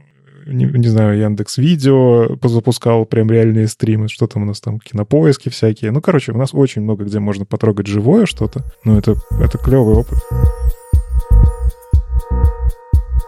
[0.45, 5.49] не, не знаю, Яндекс Видео запускал прям реальные стримы, что там у нас там, кинопоиски
[5.49, 5.91] всякие.
[5.91, 8.63] Ну, короче, у нас очень много где можно потрогать живое что-то.
[8.83, 10.19] Ну, это, это клевый опыт.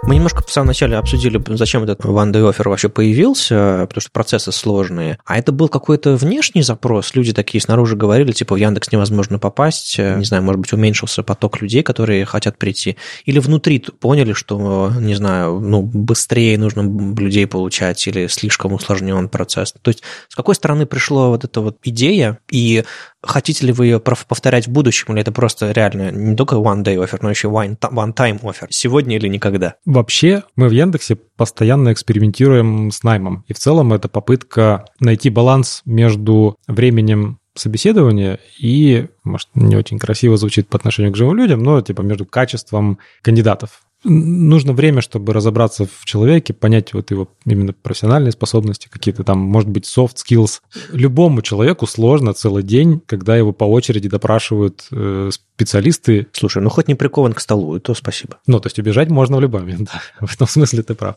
[0.06, 5.18] Мы немножко в самом начале обсудили, зачем этот Offer вообще появился, потому что процессы сложные.
[5.26, 7.16] А это был какой-то внешний запрос.
[7.16, 9.98] Люди такие снаружи говорили, типа, в Яндекс невозможно попасть.
[9.98, 12.98] Не знаю, может быть, уменьшился поток людей, которые хотят прийти.
[13.26, 16.82] Или внутри поняли, что, не знаю, ну, быстрее нужно
[17.18, 19.74] людей получать или слишком усложнен процесс.
[19.82, 22.84] То есть с какой стороны пришла вот эта вот идея, и
[23.24, 27.20] хотите ли вы ее повторять в будущем, или это просто реально не только one-day offer,
[27.22, 29.76] но еще one-time offer, сегодня или никогда?
[29.86, 33.46] Вообще, мы в Яндексе постоянно экспериментируем с наймом.
[33.48, 40.38] И в целом это попытка найти баланс между временем собеседования и, может, не очень красиво
[40.38, 45.86] звучит по отношению к живым людям, но типа между качеством кандидатов нужно время, чтобы разобраться
[45.86, 50.62] в человеке, понять вот его именно профессиональные способности, какие-то там, может быть, soft skills.
[50.92, 56.28] Любому человеку сложно целый день, когда его по очереди допрашивают э, специалисты.
[56.34, 58.40] Слушай, ну хоть не прикован к столу, и то спасибо.
[58.48, 59.90] Ну, то есть убежать можно в любой момент,
[60.20, 60.26] да.
[60.26, 61.16] В этом смысле ты прав.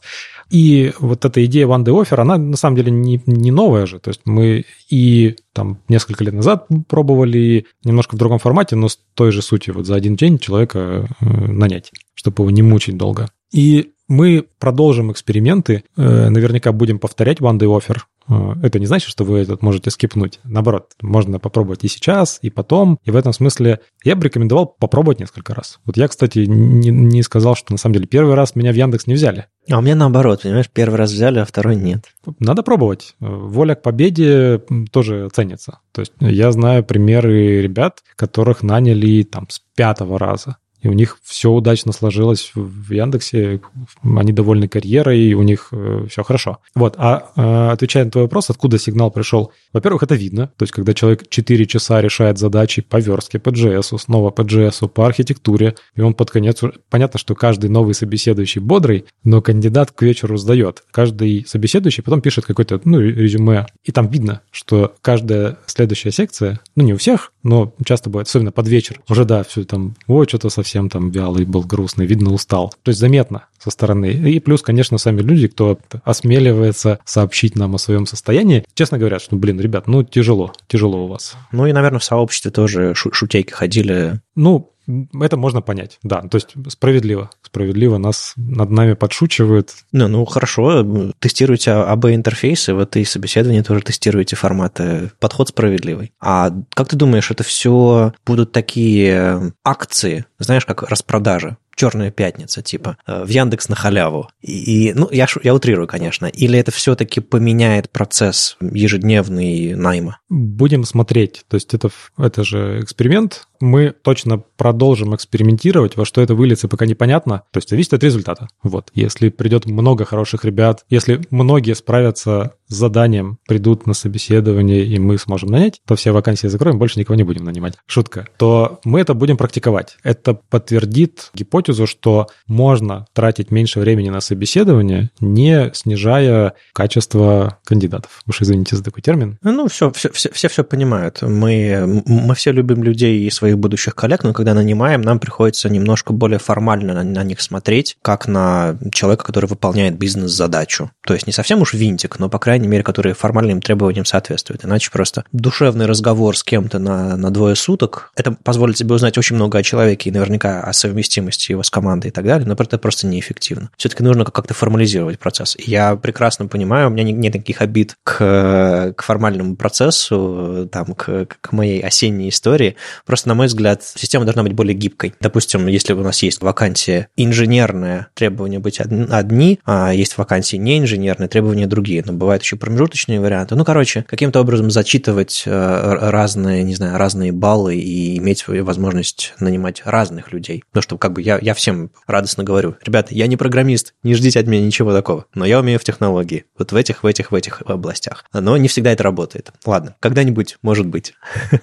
[0.51, 3.99] И вот эта идея One Day Offer, она на самом деле не, не новая же.
[3.99, 8.99] То есть мы и там несколько лет назад пробовали немножко в другом формате, но с
[9.14, 13.31] той же сутью, вот за один день человека э, нанять чтобы его не мучить долго.
[13.53, 19.09] И Мы продолжим эксперименты, э, наверняка будем повторять One Day Offer, Э, это не значит,
[19.09, 20.41] что вы этот можете скипнуть.
[20.45, 22.99] Наоборот, можно попробовать и сейчас, и потом.
[23.05, 25.81] И в этом смысле я бы рекомендовал попробовать несколько раз.
[25.85, 29.07] Вот я, кстати, не, не сказал, что на самом деле первый раз меня в Яндекс
[29.07, 29.47] не взяли.
[29.71, 32.05] А у меня наоборот, понимаешь, первый раз взяли, а второй нет.
[32.39, 33.14] Надо пробовать.
[33.21, 35.81] Воля к победе тоже ценится.
[35.93, 41.18] То есть я знаю примеры ребят, которых наняли там с пятого раза и у них
[41.22, 43.61] все удачно сложилось в Яндексе,
[44.03, 46.59] они довольны карьерой, и у них э, все хорошо.
[46.74, 49.53] Вот, а э, отвечая на твой вопрос, откуда сигнал пришел?
[49.72, 53.99] Во-первых, это видно, то есть когда человек 4 часа решает задачи по верстке, по JS,
[53.99, 56.61] снова по JS, по архитектуре, и он под конец...
[56.91, 60.85] Понятно, что каждый новый собеседующий бодрый, но кандидат к вечеру сдает.
[60.91, 66.85] Каждый собеседующий потом пишет какой-то, ну, резюме, и там видно, что каждая следующая секция, ну,
[66.85, 70.49] не у всех, но часто бывает, особенно под вечер, уже, да, все там, ой, что-то
[70.91, 72.75] там вялый был, грустный, видно, устал.
[72.83, 74.12] То есть заметно со стороны.
[74.12, 79.37] И плюс, конечно, сами люди, кто осмеливается сообщить нам о своем состоянии, честно говорят, что,
[79.37, 81.37] блин, ребят, ну, тяжело, тяжело у вас.
[81.53, 84.21] Ну и, наверное, в сообществе тоже шутейки ходили.
[84.35, 84.73] Ну,
[85.20, 86.22] это можно понять, да.
[86.22, 87.30] То есть справедливо.
[87.43, 89.72] Справедливо нас над нами подшучивают.
[89.93, 95.11] Ну, ну хорошо, тестируйте АБ-интерфейсы, вот и собеседование тоже тестируете форматы.
[95.20, 96.12] Подход справедливый.
[96.20, 101.57] А как ты думаешь, это все будут такие акции, знаешь, как распродажи?
[101.77, 104.29] Черная пятница, типа, э, в Яндекс на халяву.
[104.43, 106.27] И, ну, я, я утрирую, конечно.
[106.27, 110.18] Или это все-таки поменяет процесс ежедневный найма?
[110.29, 111.45] Будем смотреть.
[111.49, 113.47] То есть это, это же эксперимент.
[113.61, 115.97] Мы точно продолжим экспериментировать.
[115.97, 117.43] Во что это выльется, пока непонятно.
[117.53, 118.49] То есть зависит от результата.
[118.62, 118.91] Вот.
[118.95, 125.51] Если придет много хороших ребят, если многие справятся заданием, придут на собеседование, и мы сможем
[125.51, 127.75] нанять, то все вакансии закроем, больше никого не будем нанимать.
[127.87, 128.27] Шутка.
[128.37, 129.97] То мы это будем практиковать.
[130.03, 138.23] Это подтвердит гипотезу, что можно тратить меньше времени на собеседование, не снижая качество кандидатов.
[138.27, 139.39] Уж извините за такой термин.
[139.43, 141.23] Ну, все, все, все, все, все понимают.
[141.23, 146.12] Мы, мы все любим людей и своих будущих коллег, но когда нанимаем, нам приходится немножко
[146.12, 150.91] более формально на, на них смотреть, как на человека, который выполняет бизнес-задачу.
[151.07, 154.65] То есть не совсем уж винтик, но, по крайней мере, который формальным требованиям соответствует.
[154.65, 159.37] Иначе просто душевный разговор с кем-то на, на двое суток, это позволит тебе узнать очень
[159.37, 162.79] много о человеке и наверняка о совместимости его с командой и так далее, но это
[162.79, 163.71] просто неэффективно.
[163.77, 165.57] Все-таки нужно как-то формализировать процесс.
[165.59, 171.53] Я прекрасно понимаю, у меня нет никаких обид к, к формальному процессу, там, к, к
[171.53, 172.77] моей осенней истории.
[173.05, 175.15] Просто, на мой взгляд, система должна быть более гибкой.
[175.21, 181.67] Допустим, если у нас есть вакансия инженерная, требования быть одни, а есть вакансии неинженерные, требования
[181.67, 182.03] другие.
[182.05, 183.57] Но бывают еще промежуточные варианты.
[183.57, 189.83] Ну, короче, каким-то образом зачитывать э, разные, не знаю, разные баллы и иметь возможность нанимать
[189.85, 190.63] разных людей.
[190.73, 194.39] Ну, что как бы я, я всем радостно говорю, ребята, я не программист, не ждите
[194.39, 197.35] от меня ничего такого, но я умею в технологии, вот в этих, в этих, в
[197.35, 198.25] этих областях.
[198.33, 199.53] Но не всегда это работает.
[199.65, 201.15] Ладно, когда-нибудь, может быть.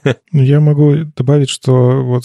[0.32, 2.24] Ну, я могу добавить, что вот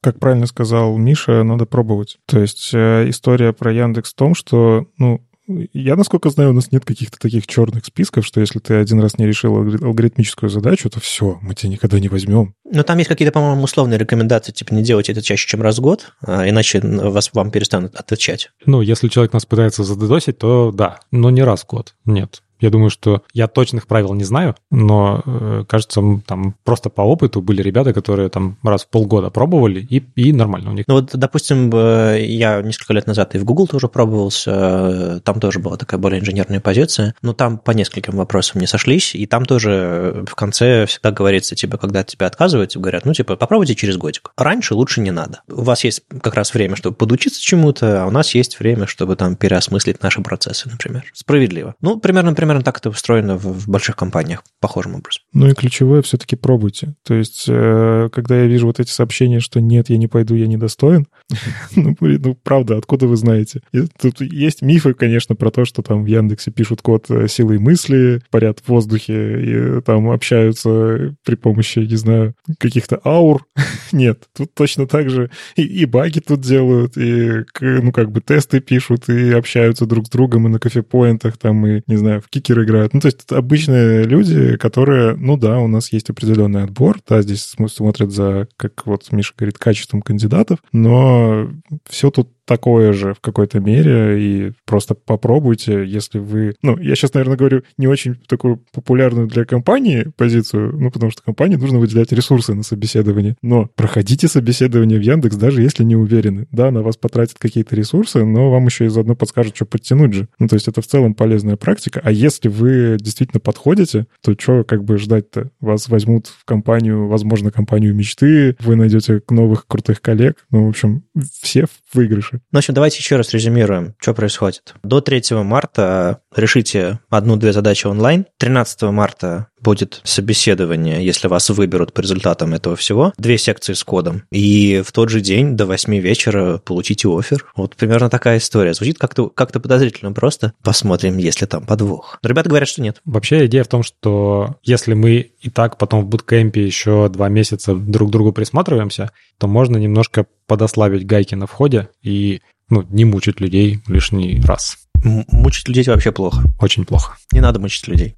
[0.00, 2.18] как правильно сказал Миша, надо пробовать.
[2.26, 5.27] То есть э, история про Яндекс в том, что, ну,
[5.72, 9.18] я, насколько знаю, у нас нет каких-то таких черных списков, что если ты один раз
[9.18, 12.54] не решил алгоритмическую задачу, то все, мы тебя никогда не возьмем.
[12.70, 15.80] Но там есть какие-то, по-моему, условные рекомендации, типа не делайте это чаще, чем раз в
[15.80, 18.50] год, а иначе вас, вам перестанут отвечать.
[18.66, 22.42] Ну, если человек нас пытается задодосить, то да, но не раз в год, нет.
[22.60, 27.40] Я думаю, что я точных правил не знаю, но, э, кажется, там просто по опыту
[27.40, 30.84] были ребята, которые там раз в полгода пробовали, и, и нормально у них.
[30.88, 35.58] Ну вот, допустим, я несколько лет назад и в Google тоже пробовался, э, там тоже
[35.58, 40.24] была такая более инженерная позиция, но там по нескольким вопросам не сошлись, и там тоже
[40.26, 44.30] в конце всегда говорится, типа, когда тебя отказывают, говорят, ну, типа, попробуйте через годик.
[44.36, 45.42] Раньше лучше не надо.
[45.48, 49.16] У вас есть как раз время, чтобы подучиться чему-то, а у нас есть время, чтобы
[49.16, 51.04] там переосмыслить наши процессы, например.
[51.12, 51.74] Справедливо.
[51.80, 55.22] Ну, примерно, примерно примерно так это устроено в, в больших компаниях, похожим образом.
[55.34, 56.94] Ну и ключевое все-таки пробуйте.
[57.04, 60.46] То есть, э, когда я вижу вот эти сообщения, что нет, я не пойду, я
[60.46, 61.06] недостоин,
[61.76, 63.60] ну, ну, правда, откуда вы знаете?
[64.00, 68.22] Тут есть мифы, конечно, про то, что там в Яндексе пишут код э, силой мысли,
[68.30, 73.44] парят в воздухе и там общаются при помощи, не знаю, каких-то аур.
[73.92, 78.60] Нет, тут точно так же и, и баги тут делают, и, ну, как бы тесты
[78.60, 82.62] пишут, и общаются друг с другом, и на кофепоинтах там, и, не знаю, в кикер
[82.62, 82.94] играют.
[82.94, 87.22] Ну, то есть это обычные люди, которые, ну да, у нас есть определенный отбор, да,
[87.22, 91.50] здесь смотрят за, как вот Миша говорит, качеством кандидатов, но
[91.88, 96.54] все тут такое же в какой-то мере, и просто попробуйте, если вы...
[96.62, 101.22] Ну, я сейчас, наверное, говорю не очень такую популярную для компании позицию, ну, потому что
[101.22, 103.36] компании нужно выделять ресурсы на собеседование.
[103.42, 106.46] Но проходите собеседование в Яндекс, даже если не уверены.
[106.50, 110.28] Да, на вас потратят какие-то ресурсы, но вам еще и заодно подскажут, что подтянуть же.
[110.38, 112.00] Ну, то есть это в целом полезная практика.
[112.02, 115.50] А если вы действительно подходите, то что как бы ждать-то?
[115.60, 120.46] Вас возьмут в компанию, возможно, компанию мечты, вы найдете новых крутых коллег.
[120.50, 121.02] Ну, в общем,
[121.42, 122.37] все в выигрыше.
[122.50, 124.74] Ну, в общем, давайте еще раз резюмируем, что происходит.
[124.82, 128.26] До 3 марта решите одну-две задачи онлайн.
[128.38, 133.12] 13 марта будет собеседование, если вас выберут по результатам этого всего.
[133.18, 134.24] Две секции с кодом.
[134.30, 137.46] И в тот же день до 8 вечера получите офер.
[137.56, 138.74] Вот примерно такая история.
[138.74, 140.52] Звучит как-то как подозрительно просто.
[140.62, 142.18] Посмотрим, если там подвох.
[142.22, 143.00] Но ребята говорят, что нет.
[143.04, 147.74] Вообще идея в том, что если мы и так потом в буткемпе еще два месяца
[147.74, 152.40] друг к другу присматриваемся, то можно немножко подослабить гайки на входе и
[152.70, 154.78] ну, не мучить людей лишний раз.
[155.02, 156.42] Мучить людей вообще плохо.
[156.60, 157.16] Очень плохо.
[157.32, 158.16] Не надо мучить людей.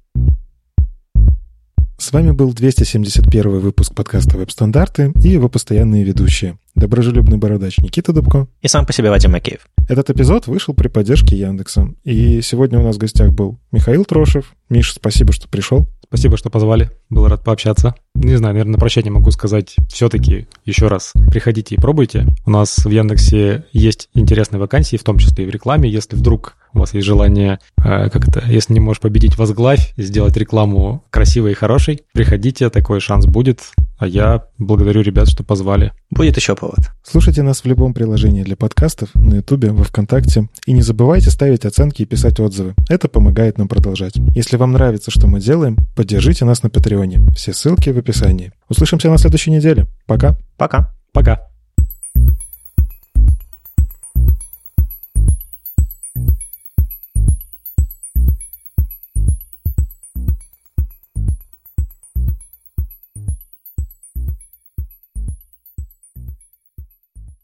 [2.01, 6.57] С вами был 271 выпуск подкаста «Веб-стандарты» и его постоянные ведущие.
[6.73, 8.47] Доброжелюбный бородач Никита Дубко.
[8.63, 9.67] И сам по себе Вадим Макеев.
[9.87, 11.93] Этот эпизод вышел при поддержке Яндекса.
[12.03, 14.55] И сегодня у нас в гостях был Михаил Трошев.
[14.67, 15.85] Миша, спасибо, что пришел.
[16.07, 16.89] Спасибо, что позвали.
[17.11, 17.93] Был рад пообщаться.
[18.15, 21.13] Не знаю, наверное, на прощание могу сказать все-таки еще раз.
[21.29, 22.25] Приходите и пробуйте.
[22.47, 25.87] У нас в Яндексе есть интересные вакансии, в том числе и в рекламе.
[25.87, 30.37] Если вдруг у вас есть желание, э, как это, если не можешь победить, возглавь, сделать
[30.37, 33.61] рекламу красивой и хорошей, приходите, такой шанс будет.
[33.97, 35.91] А я благодарю ребят, что позвали.
[36.09, 36.79] Будет еще повод.
[37.03, 40.49] Слушайте нас в любом приложении для подкастов, на Ютубе, во Вконтакте.
[40.65, 42.73] И не забывайте ставить оценки и писать отзывы.
[42.89, 44.13] Это помогает нам продолжать.
[44.33, 47.21] Если вам нравится, что мы делаем, поддержите нас на Патреоне.
[47.35, 48.51] Все ссылки в описании.
[48.69, 49.85] Услышимся на следующей неделе.
[50.07, 50.35] Пока.
[50.57, 50.95] Пока.
[51.13, 51.50] Пока.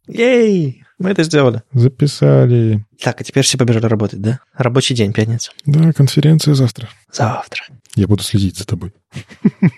[0.08, 0.84] Ей!
[1.00, 1.62] Мы это сделали.
[1.74, 2.86] Записали.
[3.00, 4.40] Так, а теперь все побежали работать, да?
[4.56, 5.52] Рабочий день, пятница.
[5.66, 6.90] Да, конференция завтра.
[7.12, 7.64] Завтра.
[7.96, 8.94] Я буду следить за тобой.